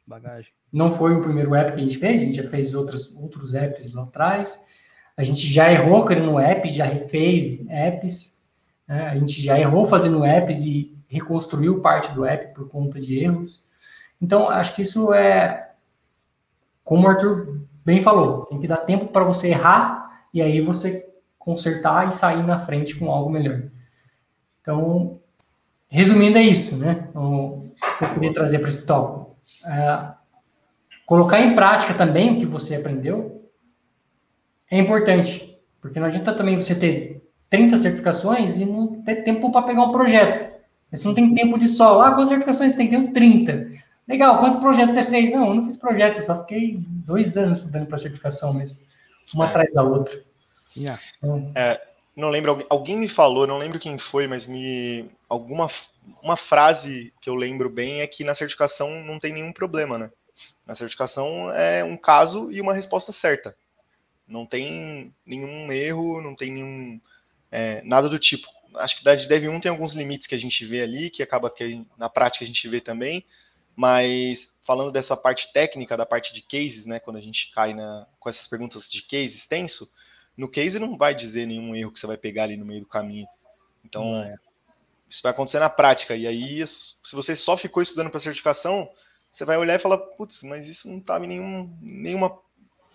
[0.07, 0.53] Bagagem.
[0.71, 3.55] Não foi o primeiro app que a gente fez, a gente já fez outros, outros
[3.55, 4.67] apps lá atrás.
[5.17, 8.47] A gente já errou criando app, já refez apps,
[8.87, 9.07] né?
[9.07, 13.67] a gente já errou fazendo apps e reconstruiu parte do app por conta de erros.
[14.21, 15.71] Então, acho que isso é,
[16.85, 21.12] como o Arthur bem falou, tem que dar tempo para você errar e aí você
[21.45, 23.65] consertar e sair na frente com algo melhor.
[24.61, 25.21] Então,
[25.89, 27.09] resumindo, é isso, né?
[27.15, 29.37] O que eu queria trazer para esse tópico.
[29.67, 30.13] É,
[31.05, 33.51] colocar em prática também o que você aprendeu
[34.71, 39.67] é importante, porque não adianta também você ter 30 certificações e não ter tempo para
[39.67, 40.49] pegar um projeto.
[40.93, 42.89] Você não tem tempo de só, ah, quantas certificações você tem?
[42.89, 43.73] Tenho 30.
[44.07, 45.33] Legal, quantos projetos você fez?
[45.33, 48.79] Não, eu não fiz projeto, eu só fiquei dois anos estudando para certificação mesmo,
[49.35, 50.23] uma atrás da outra.
[50.77, 51.03] Yeah.
[51.55, 51.81] É,
[52.17, 55.69] não lembro, alguém me falou, não lembro quem foi, mas me alguma
[56.23, 60.11] uma frase que eu lembro bem é que na certificação não tem nenhum problema, né?
[60.67, 63.57] Na certificação é um caso e uma resposta certa.
[64.27, 67.01] Não tem nenhum erro, não tem nenhum
[67.51, 68.49] é, nada do tipo.
[68.77, 71.51] Acho que da Dev 1 tem alguns limites que a gente vê ali, que acaba
[71.51, 73.25] que na prática a gente vê também,
[73.77, 78.07] mas falando dessa parte técnica, da parte de cases, né, quando a gente cai na,
[78.19, 79.93] com essas perguntas de case extenso,
[80.37, 82.87] no case não vai dizer nenhum erro que você vai pegar ali no meio do
[82.87, 83.27] caminho.
[83.85, 84.35] Então, é.
[85.09, 86.17] isso vai acontecer na prática.
[86.17, 88.89] E aí, se você só ficou estudando para certificação,
[89.31, 92.39] você vai olhar e falar, putz, mas isso não estava em nenhum, nenhuma,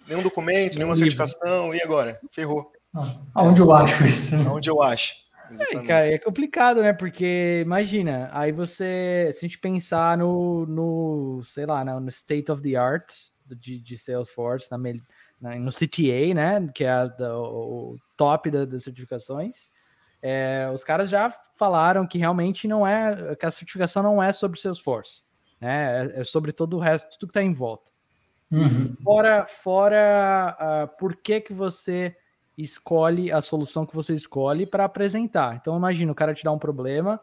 [0.07, 2.19] nenhum documento, nenhuma certificação, e agora?
[2.31, 2.71] Ferrou.
[2.95, 4.35] Ah, aonde eu acho isso?
[4.47, 5.15] Aonde eu acho.
[5.59, 6.93] É, cara, é complicado, né?
[6.93, 12.61] Porque imagina, aí você, se a gente pensar no, no sei lá, no state of
[12.61, 13.11] the art
[13.45, 14.91] de, de Salesforce, na, na,
[15.41, 16.69] no CTA, né?
[16.73, 17.05] Que é a,
[17.37, 19.71] o top da, das certificações.
[20.21, 24.59] É, os caras já falaram que realmente não é, que a certificação não é sobre
[24.59, 25.21] Salesforce,
[25.61, 26.07] né?
[26.15, 27.91] É, é sobre todo o resto, tudo que está em volta.
[28.51, 28.95] Uhum.
[29.03, 32.15] Fora, fora uh, por que que você
[32.57, 35.55] escolhe a solução que você escolhe para apresentar.
[35.55, 37.19] Então, imagina, o cara te dá um problema,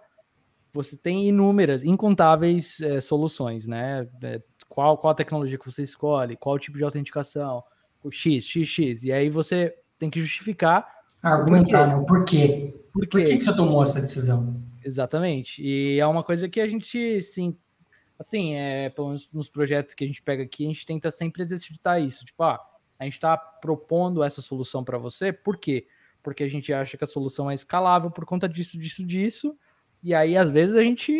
[0.72, 4.08] você tem inúmeras, incontáveis é, soluções, né?
[4.22, 7.64] É, qual, qual a tecnologia que você escolhe, qual tipo de autenticação,
[8.04, 9.04] o X, X, X.
[9.04, 10.86] E aí você tem que justificar.
[11.22, 12.04] Argumentar, né?
[12.06, 12.74] Por quê?
[12.92, 14.62] Por, Por que, que você tomou essa decisão?
[14.84, 15.62] Exatamente.
[15.62, 17.56] E é uma coisa que a gente, sim,
[18.18, 21.42] assim, é, pelo menos nos projetos que a gente pega aqui, a gente tenta sempre
[21.42, 22.24] exercitar isso.
[22.24, 22.60] Tipo, ah,
[22.98, 25.86] a gente está propondo essa solução para você, por quê?
[26.22, 29.58] Porque a gente acha que a solução é escalável por conta disso, disso, disso.
[30.02, 31.12] E aí, às vezes, a gente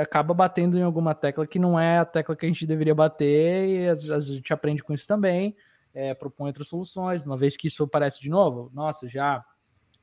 [0.00, 3.68] acaba batendo em alguma tecla que não é a tecla que a gente deveria bater,
[3.68, 5.54] e às vezes a gente aprende com isso também,
[5.94, 7.24] é, propõe outras soluções.
[7.24, 9.44] Uma vez que isso aparece de novo, nossa, já,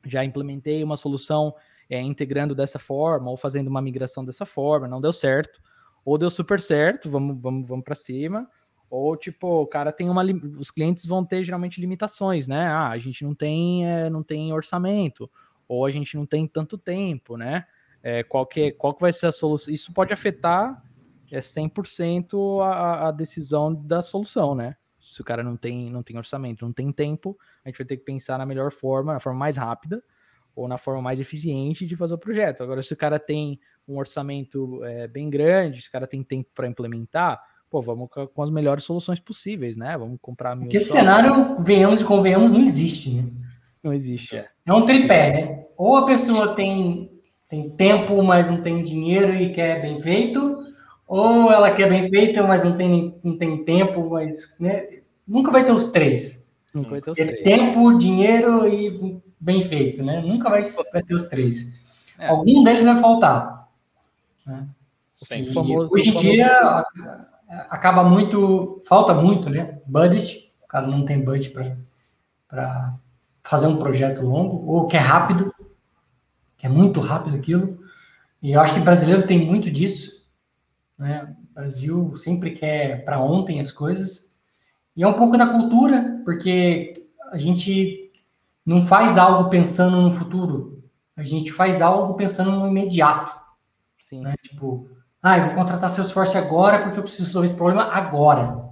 [0.05, 1.53] já implementei uma solução
[1.89, 5.59] é, integrando dessa forma, ou fazendo uma migração dessa forma, não deu certo,
[6.05, 8.47] ou deu super certo, vamos, vamos, vamos para cima.
[8.89, 10.23] Ou, tipo, o cara tem uma.
[10.57, 12.65] Os clientes vão ter geralmente limitações, né?
[12.67, 15.29] Ah, a gente não tem, é, não tem orçamento,
[15.67, 17.65] ou a gente não tem tanto tempo, né?
[18.01, 19.71] É, qual, que, qual que vai ser a solução?
[19.71, 20.83] Isso pode afetar
[21.31, 24.75] é, 100% a, a decisão da solução, né?
[25.09, 27.97] Se o cara não tem, não tem orçamento, não tem tempo, a gente vai ter
[27.97, 30.03] que pensar na melhor forma, na forma mais rápida
[30.55, 32.61] ou na forma mais eficiente de fazer o projeto.
[32.61, 36.49] Agora, se o cara tem um orçamento é, bem grande, se o cara tem tempo
[36.53, 39.97] para implementar, pô, vamos com as melhores soluções possíveis, né?
[39.97, 40.65] Vamos comprar mil.
[40.65, 43.31] Porque esse cenário, venhamos e convenhamos, não existe, né?
[43.83, 44.35] Não existe.
[44.35, 45.65] É, é um tripé, né?
[45.75, 47.09] Ou a pessoa tem,
[47.47, 50.59] tem tempo, mas não tem dinheiro e quer bem feito,
[51.07, 54.98] ou ela quer bem feito, mas não tem, não tem tempo, mas né?
[55.29, 56.51] Nunca vai ter os três.
[56.73, 57.43] Nunca vai ter os três.
[57.43, 60.21] Tempo, dinheiro e bem feito, né?
[60.21, 61.79] Nunca vai, vai ter os três.
[62.17, 62.27] É.
[62.27, 63.69] Algum deles vai faltar.
[64.45, 64.67] Né?
[65.13, 66.85] Sim, famoso, hoje em dia,
[67.69, 69.79] acaba muito, falta muito, né?
[69.85, 71.53] Budget, o cara não tem budget
[72.47, 72.95] para
[73.43, 75.53] fazer um projeto longo, ou que é rápido,
[76.57, 77.79] que é muito rápido aquilo.
[78.41, 80.29] E eu acho que o brasileiro tem muito disso,
[80.97, 81.35] né?
[81.51, 84.28] O Brasil sempre quer para ontem as coisas.
[84.95, 88.11] E é um pouco da cultura, porque a gente
[88.65, 90.83] não faz algo pensando no futuro,
[91.15, 93.33] a gente faz algo pensando no imediato.
[94.07, 94.21] Sim.
[94.21, 94.35] Né?
[94.41, 94.89] Tipo,
[95.21, 98.69] ah, eu vou contratar Salesforce agora porque eu preciso resolver esse problema agora.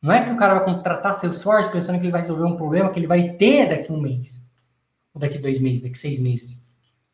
[0.00, 2.90] Não é que o cara vai contratar Salesforce pensando que ele vai resolver um problema
[2.90, 4.48] que ele vai ter daqui um mês,
[5.12, 6.64] ou daqui dois meses, daqui seis meses.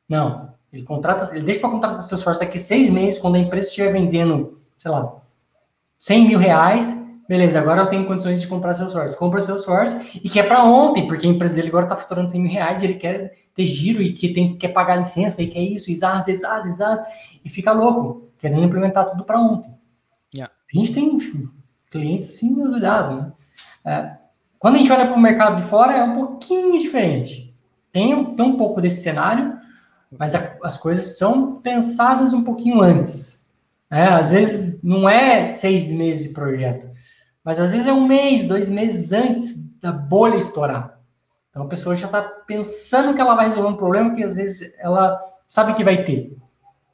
[0.09, 0.53] Não.
[0.73, 4.61] Ele contrata, ele deixa para contratar Salesforce daqui seis meses, quando a empresa estiver vendendo,
[4.77, 5.23] sei lá,
[5.99, 7.04] 100 mil reais.
[7.29, 9.17] Beleza, agora eu tenho condições de comprar Salesforce.
[9.17, 12.51] Compra Salesforce e quer para ontem, porque a empresa dele agora está faturando 100 mil
[12.51, 15.91] reais e ele quer ter giro e que tem, quer pagar licença e quer isso,
[15.91, 17.01] e zaz, e zaz, e zaz,
[17.45, 19.73] e fica louco querendo implementar tudo para ontem.
[20.35, 20.53] Yeah.
[20.73, 21.17] A gente tem
[21.91, 23.33] clientes assim, cuidado, né?
[23.87, 24.17] É,
[24.59, 27.55] Quando a gente olha para o mercado de fora, é um pouquinho diferente.
[27.91, 29.57] Tem, tem um pouco desse cenário,
[30.19, 33.51] mas a, as coisas são pensadas um pouquinho antes.
[33.91, 36.91] É, às vezes não é seis meses de projeto,
[37.45, 40.99] mas às vezes é um mês, dois meses antes da bolha estourar.
[41.51, 44.75] Então a pessoa já está pensando que ela vai resolver um problema que às vezes
[44.79, 46.37] ela sabe que vai ter.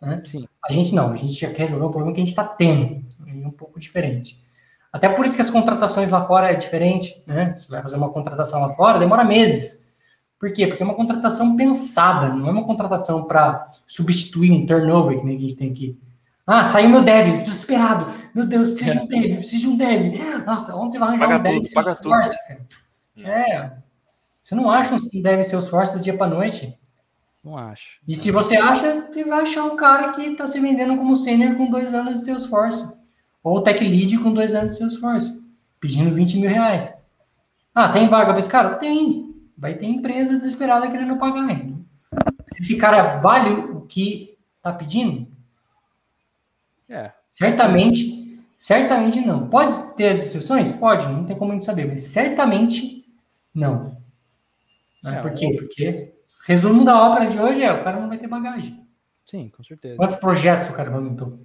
[0.02, 0.20] Né?
[0.64, 3.04] A gente não, a gente já quer resolver um problema que a gente está tendo.
[3.26, 4.42] É um pouco diferente.
[4.92, 7.54] Até por isso que as contratações lá fora é diferente, né?
[7.54, 9.88] Você vai fazer uma contratação lá fora, demora meses.
[10.38, 10.66] Por quê?
[10.66, 15.36] Porque é uma contratação pensada, não é uma contratação para substituir um turnover que nem
[15.36, 15.98] a gente tem aqui.
[16.52, 18.12] Ah, saiu meu dev, desesperado.
[18.34, 20.44] Meu Deus, preciso de um dev, preciso de um dev.
[20.44, 22.10] Nossa, onde você vai arranjar paga um dev tudo, paga tudo.
[22.10, 22.66] cara?
[23.22, 23.70] É.
[24.42, 26.76] Você não acha um dev Salesforce do dia para noite?
[27.44, 28.00] Não acho.
[28.06, 31.54] E se você acha, você vai achar um cara que está se vendendo como sênior
[31.54, 32.98] com dois anos de Salesforce.
[33.44, 35.40] Ou tech lead com dois anos de Salesforce,
[35.78, 36.92] pedindo 20 mil reais.
[37.72, 38.74] Ah, tem vaga para esse cara?
[38.74, 39.32] Tem.
[39.56, 41.48] Vai ter empresa desesperada querendo pagar.
[41.48, 41.86] Hein?
[42.58, 45.28] Esse cara vale o que está pedindo?
[46.90, 47.12] É.
[47.30, 49.48] Certamente, certamente não.
[49.48, 50.72] Pode ter as exceções?
[50.72, 53.06] Pode, não tem como a gente saber, mas certamente
[53.54, 53.96] não.
[55.06, 55.56] É, Por quê?
[55.56, 56.14] Porque
[56.44, 58.86] resumo da obra de hoje é o cara não vai ter bagagem.
[59.24, 59.96] Sim, com certeza.
[59.96, 61.38] Quantos projetos o cara aumentou?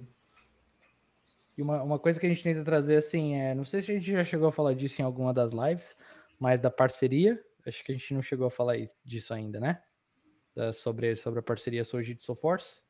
[1.56, 3.94] E uma, uma coisa que a gente tenta trazer assim é, não sei se a
[3.94, 5.96] gente já chegou a falar disso em alguma das lives,
[6.38, 9.80] mas da parceria, acho que a gente não chegou a falar disso ainda, né?
[10.54, 12.82] Da, sobre, sobre a parceria Sojit Soforce.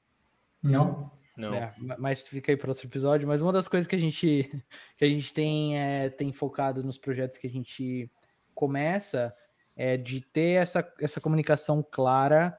[0.62, 1.12] Não.
[1.37, 1.55] Não.
[1.55, 3.28] É, mas fica aí para outro episódio.
[3.28, 4.51] Mas uma das coisas que a gente
[4.97, 8.11] que a gente tem é, tem focado nos projetos que a gente
[8.55, 9.32] começa
[9.76, 12.59] é de ter essa, essa comunicação clara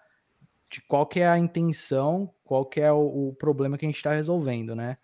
[0.70, 3.96] de qual que é a intenção, qual que é o, o problema que a gente
[3.96, 4.98] está resolvendo, né?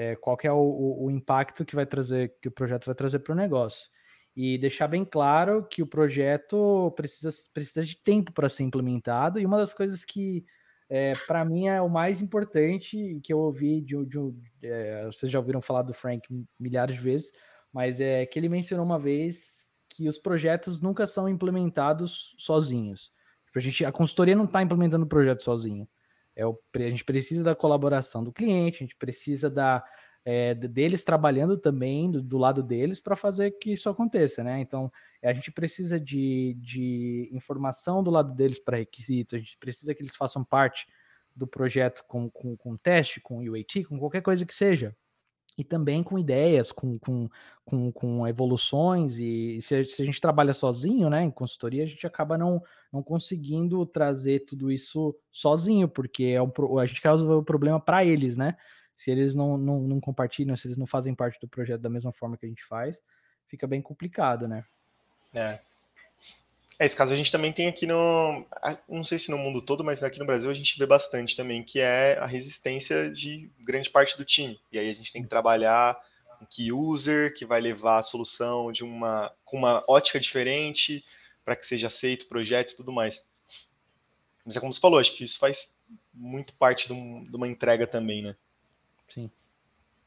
[0.00, 3.18] é, qual que é o, o, impacto que vai trazer, que o projeto vai trazer
[3.18, 3.90] para o negócio.
[4.34, 9.44] E deixar bem claro que o projeto precisa, precisa de tempo para ser implementado, e
[9.44, 10.44] uma das coisas que
[10.90, 14.18] é, para mim é o mais importante, que eu ouvi de, de,
[14.60, 16.28] é, vocês já ouviram falar do Frank
[16.58, 17.32] milhares de vezes,
[17.72, 23.12] mas é que ele mencionou uma vez que os projetos nunca são implementados sozinhos.
[23.46, 25.88] Tipo, a, gente, a consultoria não está implementando o projeto sozinho.
[26.34, 29.84] É o, a gente precisa da colaboração do cliente, a gente precisa da,
[30.24, 34.60] é, deles trabalhando também do, do lado deles para fazer que isso aconteça, né?
[34.60, 34.92] Então,
[35.22, 40.02] a gente precisa de, de informação do lado deles para requisito, a gente precisa que
[40.02, 40.86] eles façam parte
[41.34, 44.94] do projeto com, com, com teste, com UAT, com qualquer coisa que seja
[45.60, 47.28] e também com ideias, com, com,
[47.64, 51.86] com, com evoluções, e se a, se a, gente trabalha sozinho, né, em consultoria, a
[51.86, 57.28] gente acaba não, não conseguindo trazer tudo isso sozinho, porque é um, a gente causa
[57.28, 58.56] o problema para eles, né?
[59.00, 62.12] Se eles não, não, não compartilham, se eles não fazem parte do projeto da mesma
[62.12, 63.00] forma que a gente faz,
[63.48, 64.62] fica bem complicado, né?
[65.34, 65.58] É,
[66.78, 68.46] é, esse caso a gente também tem aqui no.
[68.86, 71.62] Não sei se no mundo todo, mas aqui no Brasil a gente vê bastante também,
[71.62, 74.60] que é a resistência de grande parte do time.
[74.70, 75.98] E aí a gente tem que trabalhar
[76.42, 81.02] um key user que vai levar a solução de uma com uma ótica diferente
[81.42, 83.30] para que seja aceito o projeto e tudo mais.
[84.44, 85.78] Mas é como você falou, acho que isso faz
[86.12, 88.36] muito parte de, de uma entrega também, né?
[89.12, 89.30] Sim.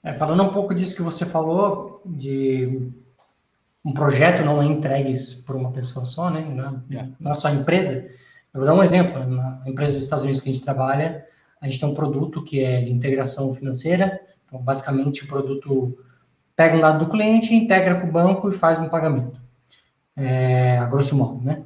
[0.03, 2.91] É, falando um pouco disso que você falou, de
[3.83, 5.13] um projeto não é entregue
[5.45, 6.41] por uma pessoa só, né?
[6.41, 8.07] Não, é, é só a empresa.
[8.53, 9.25] Eu vou dar um exemplo.
[9.25, 11.25] Na empresa dos Estados Unidos que a gente trabalha,
[11.59, 14.19] a gente tem um produto que é de integração financeira.
[14.45, 15.97] Então, basicamente, o produto
[16.55, 19.41] pega um dado do cliente, integra com o banco e faz um pagamento.
[20.15, 21.63] É, a grosso modo, né?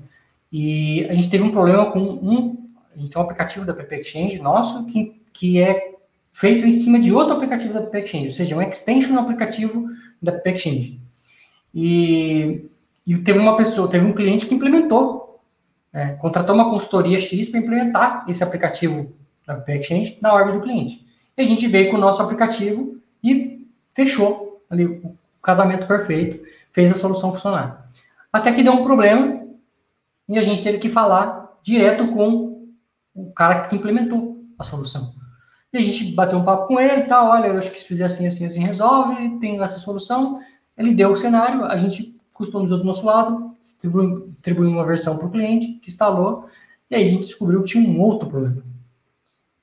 [0.51, 2.69] E a gente teve um problema com um...
[2.95, 5.96] A gente tem um aplicativo da PP Exchange nosso que, que é
[6.37, 9.87] feito em cima de outro aplicativo da PP Exchange, ou seja, um extension no aplicativo
[10.21, 11.01] da PP Exchange.
[11.73, 12.63] E,
[13.07, 15.41] e teve uma pessoa, teve um cliente que implementou,
[15.91, 19.11] é, contratou uma consultoria X para implementar esse aplicativo
[19.47, 21.03] da Exchange na ordem do cliente.
[21.35, 26.91] E a gente veio com o nosso aplicativo e fechou ali o casamento perfeito, fez
[26.91, 27.89] a solução funcionar.
[28.31, 29.43] Até que deu um problema
[30.29, 32.67] e a gente teve que falar direto com
[33.15, 35.16] o cara que implementou a solução.
[35.77, 38.05] E a gente bateu um papo com ele, tá, olha, eu acho que se fizer
[38.05, 40.39] assim, assim, assim, resolve, tem essa solução.
[40.75, 45.27] Ele deu o cenário, a gente customizou do nosso lado, distribuiu, distribuiu uma versão para
[45.27, 46.47] o cliente, que instalou,
[46.89, 48.63] e aí a gente descobriu que tinha um outro problema.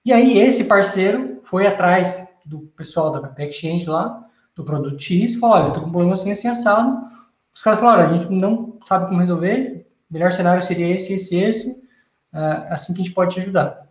[0.04, 5.34] E aí esse parceiro foi atrás do pessoal da PP Exchange lá, do produto X,
[5.36, 7.06] falou, olha, estou com um problema assim, assim, assado.
[7.52, 11.36] Os caras falaram, a gente não sabe como resolver, o melhor cenário seria esse, esse,
[11.36, 11.70] esse,
[12.32, 13.83] uh, assim que a gente pode te ajudar.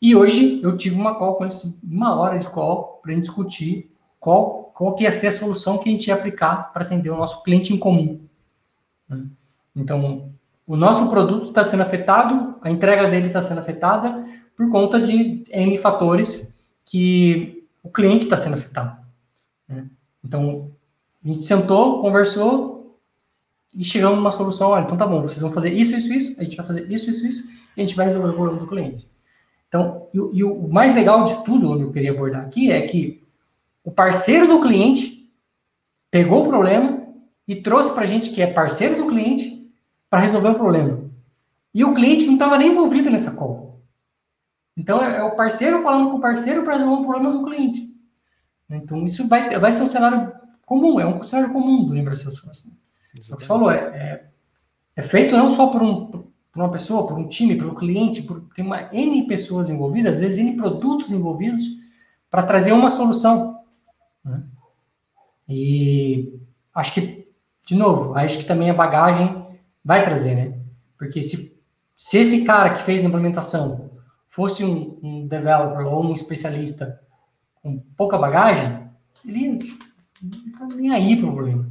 [0.00, 3.90] E hoje eu tive uma call com eles, uma hora de call, para discutir
[4.20, 7.16] qual, qual que ia ser a solução que a gente ia aplicar para atender o
[7.16, 8.20] nosso cliente em comum.
[9.08, 9.26] Né?
[9.74, 10.30] Então,
[10.66, 14.24] o nosso produto está sendo afetado, a entrega dele está sendo afetada
[14.56, 18.96] por conta de N fatores que o cliente está sendo afetado.
[19.68, 19.86] Né?
[20.24, 20.70] Então,
[21.24, 22.98] a gente sentou, conversou
[23.74, 24.70] e chegamos numa solução.
[24.70, 27.10] Olha, então tá bom, vocês vão fazer isso, isso, isso, a gente vai fazer isso,
[27.10, 29.08] isso, isso, e a gente vai resolver o problema do cliente.
[29.74, 33.26] Então, e, e o mais legal de tudo, onde eu queria abordar aqui, é que
[33.82, 35.28] o parceiro do cliente
[36.12, 37.04] pegou o problema
[37.48, 39.68] e trouxe para a gente, que é parceiro do cliente,
[40.08, 41.10] para resolver o problema.
[41.74, 43.80] E o cliente não estava nem envolvido nessa call.
[44.76, 47.92] Então, é, é o parceiro falando com o parceiro para resolver um problema do cliente.
[48.70, 50.32] Então, isso vai, vai ser um cenário
[50.64, 52.68] comum, é um cenário comum do Lembra Salesforce.
[52.68, 52.74] Né?
[53.12, 54.24] O que você falou, é, é,
[54.94, 56.23] é, feito não só por, um,
[56.54, 60.22] por uma pessoa, por um time, pelo cliente, por, tem uma N pessoas envolvidas, às
[60.22, 61.62] vezes N produtos envolvidos,
[62.30, 63.58] para trazer uma solução.
[64.24, 64.40] Né?
[65.48, 66.32] E
[66.72, 67.28] acho que,
[67.66, 69.44] de novo, acho que também a bagagem
[69.84, 70.60] vai trazer, né?
[70.96, 71.60] Porque se,
[71.96, 73.90] se esse cara que fez a implementação
[74.28, 77.00] fosse um, um developer ou um especialista
[77.62, 78.88] com pouca bagagem,
[79.26, 79.58] ele
[80.22, 81.68] não tá nem aí pro problema.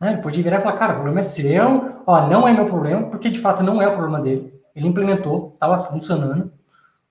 [0.00, 0.12] Né?
[0.12, 3.08] Ele podia virar e falar, cara, o problema é seu, ó, não é meu problema,
[3.08, 4.52] porque de fato não é o problema dele.
[4.74, 6.52] Ele implementou, estava funcionando.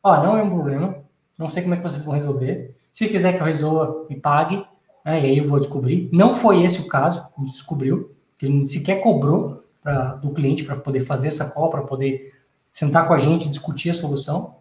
[0.03, 0.97] Ó, não é um problema,
[1.37, 2.75] não sei como é que vocês vão resolver.
[2.91, 4.63] Se quiser que eu resolva, me pague,
[5.03, 5.21] né?
[5.21, 6.09] e aí eu vou descobrir.
[6.13, 10.75] Não foi esse o caso, a descobriu, que ele sequer cobrou pra, do cliente para
[10.75, 12.33] poder fazer essa call, para poder
[12.71, 14.57] sentar com a gente discutir a solução.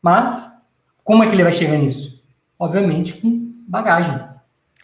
[0.00, 0.64] Mas,
[1.04, 2.24] como é que ele vai chegar nisso?
[2.58, 4.14] Obviamente com bagagem.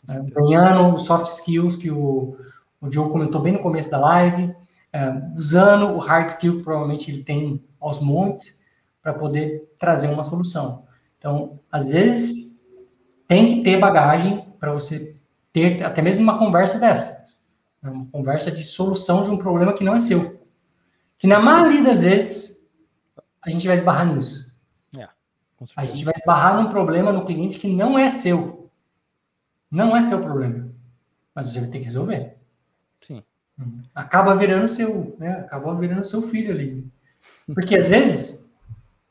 [0.05, 0.27] Né?
[0.33, 2.37] Ganhando soft skills que o,
[2.81, 4.55] o Joe comentou bem no começo da live,
[4.93, 8.65] é, usando o hard skill que provavelmente ele tem aos montes
[9.03, 10.87] para poder trazer uma solução.
[11.19, 12.63] Então, às vezes,
[13.27, 15.17] tem que ter bagagem para você
[15.53, 17.29] ter até mesmo uma conversa dessa.
[17.83, 17.91] Né?
[17.91, 20.41] Uma conversa de solução de um problema que não é seu.
[21.19, 22.71] Que na maioria das vezes,
[23.43, 24.57] a gente vai esbarrar nisso.
[24.97, 25.09] É,
[25.77, 28.71] a gente vai esbarrar num problema no cliente que não é seu.
[29.71, 30.71] Não é seu problema.
[31.35, 32.38] Mas você vai ter que resolver.
[33.07, 33.23] Sim.
[33.95, 35.41] Acaba virando seu, né?
[35.41, 36.87] Acaba virando seu filho ali.
[37.53, 38.55] Porque às vezes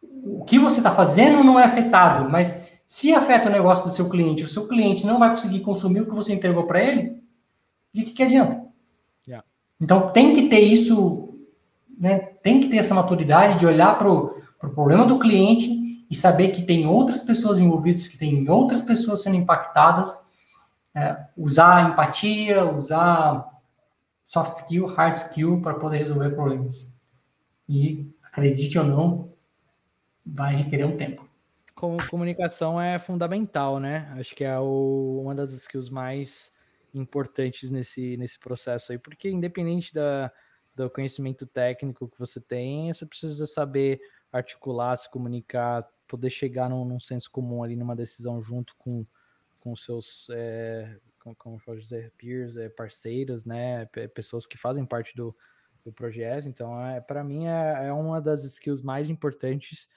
[0.01, 4.09] o que você está fazendo não é afetado, mas se afeta o negócio do seu
[4.09, 7.21] cliente, o seu cliente não vai conseguir consumir o que você entregou para ele,
[7.93, 8.65] de que, que adianta?
[9.27, 9.45] Yeah.
[9.79, 11.37] Então tem que ter isso,
[11.99, 12.19] né?
[12.41, 16.49] Tem que ter essa maturidade de olhar para o pro problema do cliente e saber
[16.49, 20.27] que tem outras pessoas envolvidas, que tem outras pessoas sendo impactadas,
[20.95, 23.47] é, usar empatia, usar
[24.27, 27.01] soft skill, hard skill para poder resolver problemas.
[27.67, 29.33] E, acredite ou não,
[30.25, 31.27] vai requerer um tempo.
[31.73, 34.13] Como comunicação é fundamental, né?
[34.17, 36.51] Acho que é o, uma das skills mais
[36.93, 40.31] importantes nesse, nesse processo aí, porque independente da,
[40.75, 44.01] do conhecimento técnico que você tem, você precisa saber
[44.31, 49.05] articular, se comunicar, poder chegar num, num senso comum ali numa decisão junto com,
[49.61, 50.97] com seus é,
[51.35, 55.35] como, pode dizer, peers, parceiros, né, pessoas que fazem parte do,
[55.83, 56.47] do projeto.
[56.47, 59.87] Então, é, para mim, é, é uma das skills mais importantes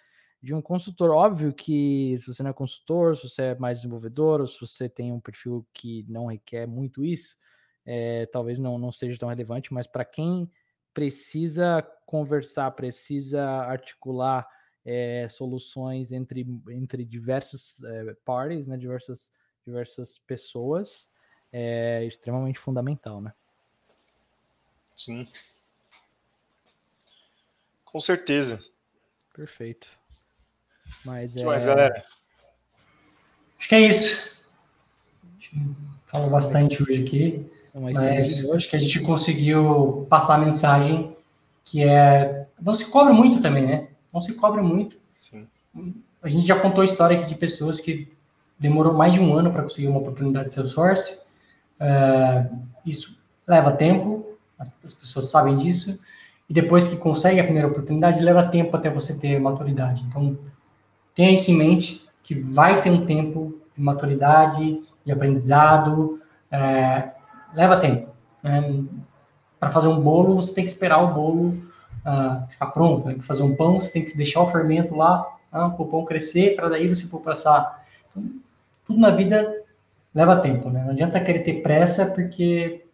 [0.42, 1.10] de um consultor.
[1.10, 4.88] Óbvio que se você não é consultor, se você é mais desenvolvedor, ou se você
[4.88, 7.36] tem um perfil que não requer muito isso,
[7.84, 10.50] é, talvez não, não seja tão relevante, mas para quem
[10.94, 14.46] precisa conversar, precisa articular
[14.84, 19.32] é, soluções entre, entre diversas é, parties, né, diversas,
[19.64, 21.10] diversas pessoas,
[21.52, 23.32] é extremamente fundamental, né?
[24.94, 25.26] Sim.
[27.84, 28.62] Com certeza.
[29.34, 29.88] Perfeito.
[31.04, 31.46] Mas o que é...
[31.46, 32.04] mais, galera?
[33.58, 34.44] Acho que é isso.
[36.06, 37.50] Falou bastante hoje aqui.
[37.74, 41.16] Mas acho que a gente conseguiu passar a mensagem
[41.64, 42.46] que é.
[42.60, 43.88] Não se cobre muito também, né?
[44.12, 44.98] Não se cobre muito.
[45.12, 45.46] Sim.
[46.22, 48.12] A gente já contou a história aqui de pessoas que
[48.58, 51.20] demorou mais de um ano para conseguir uma oportunidade de Salesforce
[51.80, 52.46] é,
[52.84, 56.00] isso leva tempo, as, as, pessoas sabem disso,
[56.48, 60.04] e depois que consegue a primeira oportunidade, leva tempo até você ter maturidade.
[60.08, 60.38] Então,
[61.14, 66.20] tenha isso em mente, que vai ter um tempo de maturidade, de aprendizado,
[66.50, 67.10] é,
[67.54, 68.08] leva tempo.
[68.42, 68.84] Né?
[69.58, 71.62] Para fazer um bolo, você tem que esperar o bolo
[72.04, 73.08] uh, ficar pronto.
[73.08, 73.14] Né?
[73.14, 75.22] Para fazer um pão, você tem que deixar o fermento lá,
[75.52, 77.84] uh, para o pão crescer, para daí você for passar.
[78.10, 78.30] Então,
[78.86, 79.62] tudo na vida
[80.14, 80.82] leva tempo, né?
[80.82, 82.84] Não adianta querer ter pressa, porque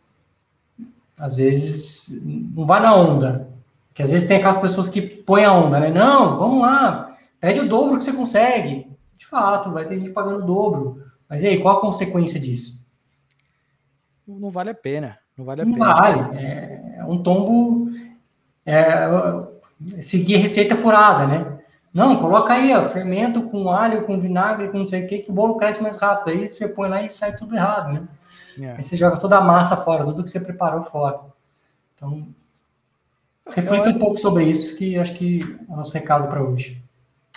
[1.18, 3.48] às vezes não vai na onda.
[3.94, 5.90] Que às vezes tem aquelas pessoas que põem a onda, né?
[5.90, 8.86] Não, vamos lá, pede o dobro que você consegue.
[9.16, 11.02] De fato, vai ter gente pagando o dobro.
[11.28, 12.86] Mas e aí, qual a consequência disso?
[14.26, 15.18] Não vale a pena.
[15.36, 15.94] Não vale a não pena.
[15.94, 16.38] Vale.
[16.38, 17.90] É, um tombo
[18.64, 19.08] é,
[20.00, 21.55] seguir receita furada, né?
[21.96, 25.30] Não, coloca aí, ó, fermento com alho, com vinagre, com não sei o que, que
[25.30, 26.28] o bolo cresce mais rápido.
[26.28, 28.06] Aí você põe lá e sai tudo errado, né?
[28.54, 28.74] Yeah.
[28.74, 28.76] É.
[28.76, 31.20] Aí você joga toda a massa fora, tudo que você preparou fora.
[31.94, 32.28] Então,
[33.48, 36.84] reflita um pouco sobre isso, que acho que é o nosso recado para hoje.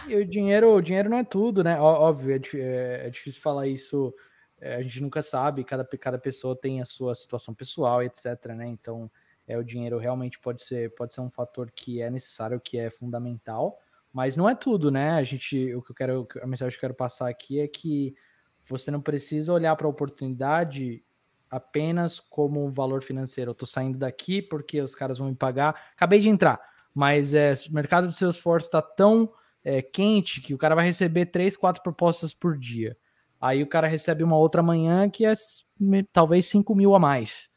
[0.05, 1.79] E o dinheiro, o dinheiro não é tudo, né?
[1.79, 4.13] Óbvio, é, é, é difícil falar isso,
[4.59, 8.67] é, a gente nunca sabe, cada, cada pessoa tem a sua situação pessoal, etc, né?
[8.67, 9.09] Então,
[9.47, 12.89] é, o dinheiro realmente pode ser, pode ser um fator que é necessário, que é
[12.89, 13.79] fundamental,
[14.11, 15.11] mas não é tudo, né?
[15.11, 18.15] A gente, o que eu quero, a mensagem que eu quero passar aqui é que
[18.67, 21.03] você não precisa olhar para a oportunidade
[21.49, 23.51] apenas como um valor financeiro.
[23.51, 25.89] Eu tô saindo daqui porque os caras vão me pagar.
[25.95, 26.59] Acabei de entrar,
[26.93, 29.31] mas é, o mercado do Salesforce está tão
[29.63, 32.95] é, quente que o cara vai receber três, quatro propostas por dia.
[33.41, 35.33] Aí o cara recebe uma outra manhã que é
[36.11, 37.49] talvez 5 mil a mais.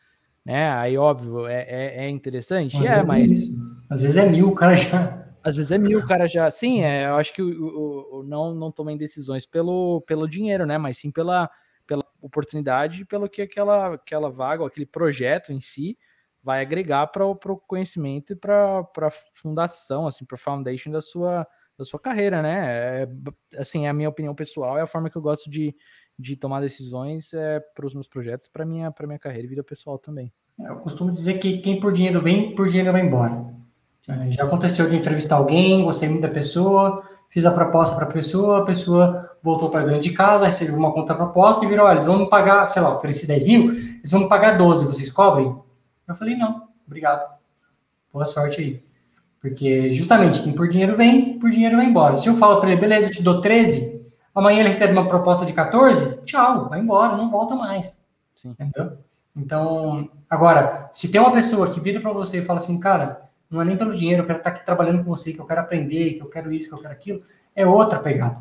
[0.44, 0.70] Né?
[0.72, 2.76] Aí, óbvio, é, é, é interessante.
[2.76, 3.30] Às é, mas.
[3.30, 5.21] É Às vezes é mil, o cara já.
[5.44, 6.50] Às vezes é mil, o cara já.
[6.50, 10.64] Sim, é, eu acho que o, o, o, não, não tomem decisões pelo, pelo dinheiro,
[10.64, 10.78] né?
[10.78, 11.50] Mas sim pela,
[11.86, 15.98] pela oportunidade, pelo que aquela, aquela vaga, aquele projeto em si
[16.42, 21.46] vai agregar para o conhecimento e para a fundação, assim, para a foundation da sua,
[21.78, 23.02] da sua carreira, né?
[23.02, 23.08] É,
[23.58, 25.74] assim, é a minha opinião pessoal, é a forma que eu gosto de,
[26.18, 29.62] de tomar decisões é, para os meus projetos, para minha para minha carreira e vida
[29.62, 30.32] pessoal também.
[30.60, 33.61] É, eu costumo dizer que quem por dinheiro vem, por dinheiro vai embora.
[34.08, 38.10] É, já aconteceu de entrevistar alguém, gostei muito da pessoa, fiz a proposta para a
[38.12, 42.06] pessoa, a pessoa voltou para dentro de casa, recebeu uma contraproposta e virou, olha, eles
[42.06, 45.54] vão me pagar, sei lá, ofereci 10 mil, eles vão me pagar 12, vocês cobrem?
[46.06, 47.32] Eu falei, não, obrigado.
[48.12, 48.82] Boa sorte aí.
[49.40, 52.16] Porque justamente quem por dinheiro vem, por dinheiro vai embora.
[52.16, 55.46] Se eu falo para ele, beleza, eu te dou 13, amanhã ele recebe uma proposta
[55.46, 57.98] de 14, tchau, vai embora, não volta mais.
[58.34, 58.50] Sim.
[58.50, 58.98] Entendeu?
[59.34, 63.22] Então, agora, se tem uma pessoa que vira para você e fala assim, cara,
[63.52, 65.60] não é nem pelo dinheiro, eu quero estar aqui trabalhando com você, que eu quero
[65.60, 67.22] aprender, que eu quero isso, que eu quero aquilo,
[67.54, 68.38] é outra pegada.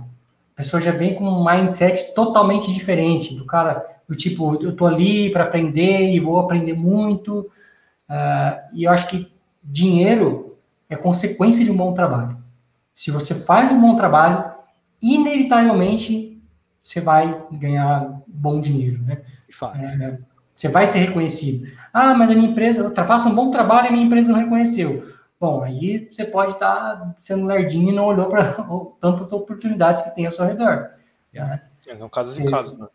[0.54, 4.86] A pessoa já vem com um mindset totalmente diferente, do cara, do tipo, eu tô
[4.86, 7.42] ali para aprender e vou aprender muito,
[8.10, 9.32] uh, e eu acho que
[9.62, 10.58] dinheiro
[10.90, 12.38] é consequência de um bom trabalho.
[12.94, 14.50] Se você faz um bom trabalho,
[15.02, 16.42] inevitavelmente
[16.84, 19.22] você vai ganhar bom dinheiro, né?
[19.48, 19.78] De fato.
[19.78, 20.18] É,
[20.54, 21.72] você vai ser reconhecido.
[21.94, 24.40] Ah, mas a minha empresa, eu faço um bom trabalho e a minha empresa não
[24.40, 25.12] reconheceu.
[25.40, 28.54] Bom, aí você pode estar sendo lerdinho e não olhou para
[29.02, 30.92] tantas oportunidades que tem ao seu redor.
[31.34, 31.62] Né?
[31.88, 32.88] É, são casos e casos, né?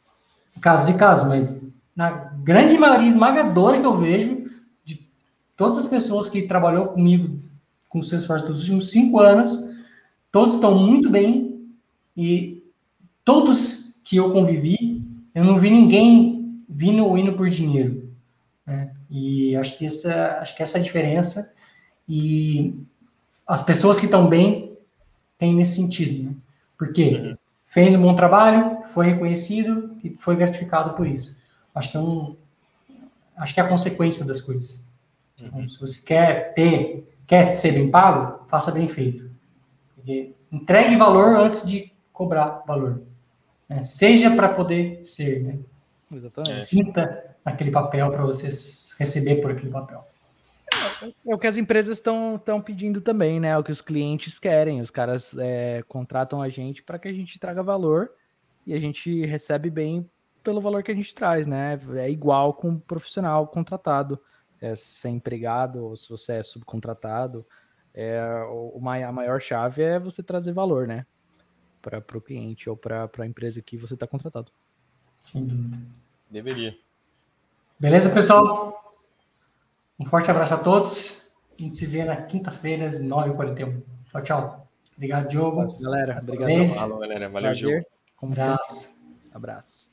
[0.60, 4.48] Casos e casos, mas na grande maioria esmagadora que eu vejo,
[4.84, 5.06] de
[5.56, 7.40] todas as pessoas que trabalhou comigo
[7.88, 9.74] com o Salesforce dos últimos cinco anos,
[10.30, 11.68] todos estão muito bem
[12.16, 12.62] e
[13.24, 15.02] todos que eu convivi,
[15.34, 16.35] eu não vi ninguém
[16.76, 18.10] vindo ou indo por dinheiro.
[18.66, 18.92] Né?
[19.08, 21.54] E acho que, essa, acho que essa é a diferença.
[22.08, 22.74] E
[23.46, 24.76] as pessoas que estão bem
[25.38, 26.30] têm nesse sentido.
[26.30, 26.36] Né?
[26.76, 27.36] Porque uhum.
[27.66, 31.40] fez um bom trabalho, foi reconhecido e foi gratificado por isso.
[31.74, 32.36] Acho que é um,
[33.36, 34.90] acho que é a consequência das coisas.
[35.40, 35.68] Então, uhum.
[35.68, 38.44] se você quer ter Quer ser bem pago?
[38.46, 39.28] Faça bem feito.
[39.94, 43.02] Porque entregue valor antes de cobrar valor.
[43.68, 43.82] Né?
[43.82, 45.42] Seja para poder ser.
[45.42, 45.58] Né?
[46.12, 46.66] Exatamente.
[46.66, 48.46] Sinta aquele papel para você
[48.98, 50.06] receber por aquele papel.
[51.02, 53.48] É o que as empresas estão pedindo também, né?
[53.48, 54.80] É o que os clientes querem.
[54.80, 58.10] Os caras é, contratam a gente para que a gente traga valor
[58.66, 60.08] e a gente recebe bem
[60.42, 61.78] pelo valor que a gente traz, né?
[61.96, 64.20] É igual com um profissional contratado
[64.60, 67.46] é, se é empregado ou se você é subcontratado,
[67.92, 71.06] é, o, a maior chave é você trazer valor, né?
[71.82, 74.50] Para o cliente ou para a empresa que você está contratado.
[75.26, 75.76] Sem dúvida.
[76.30, 76.78] Deveria.
[77.80, 78.94] Beleza, pessoal?
[79.98, 81.32] Um forte abraço a todos.
[81.58, 83.82] A gente se vê na quinta-feira, às 9h41.
[84.08, 84.68] Tchau, tchau.
[84.96, 85.62] Obrigado, Diogo.
[85.62, 86.20] Nossa, galera.
[86.22, 86.68] Obrigado.
[86.68, 87.28] Falou, galera.
[87.28, 87.70] Valeu, Prazer.
[87.70, 87.86] Diogo.
[88.14, 88.74] Como Abraço.
[88.74, 88.96] Sempre.
[89.34, 89.90] Abraço.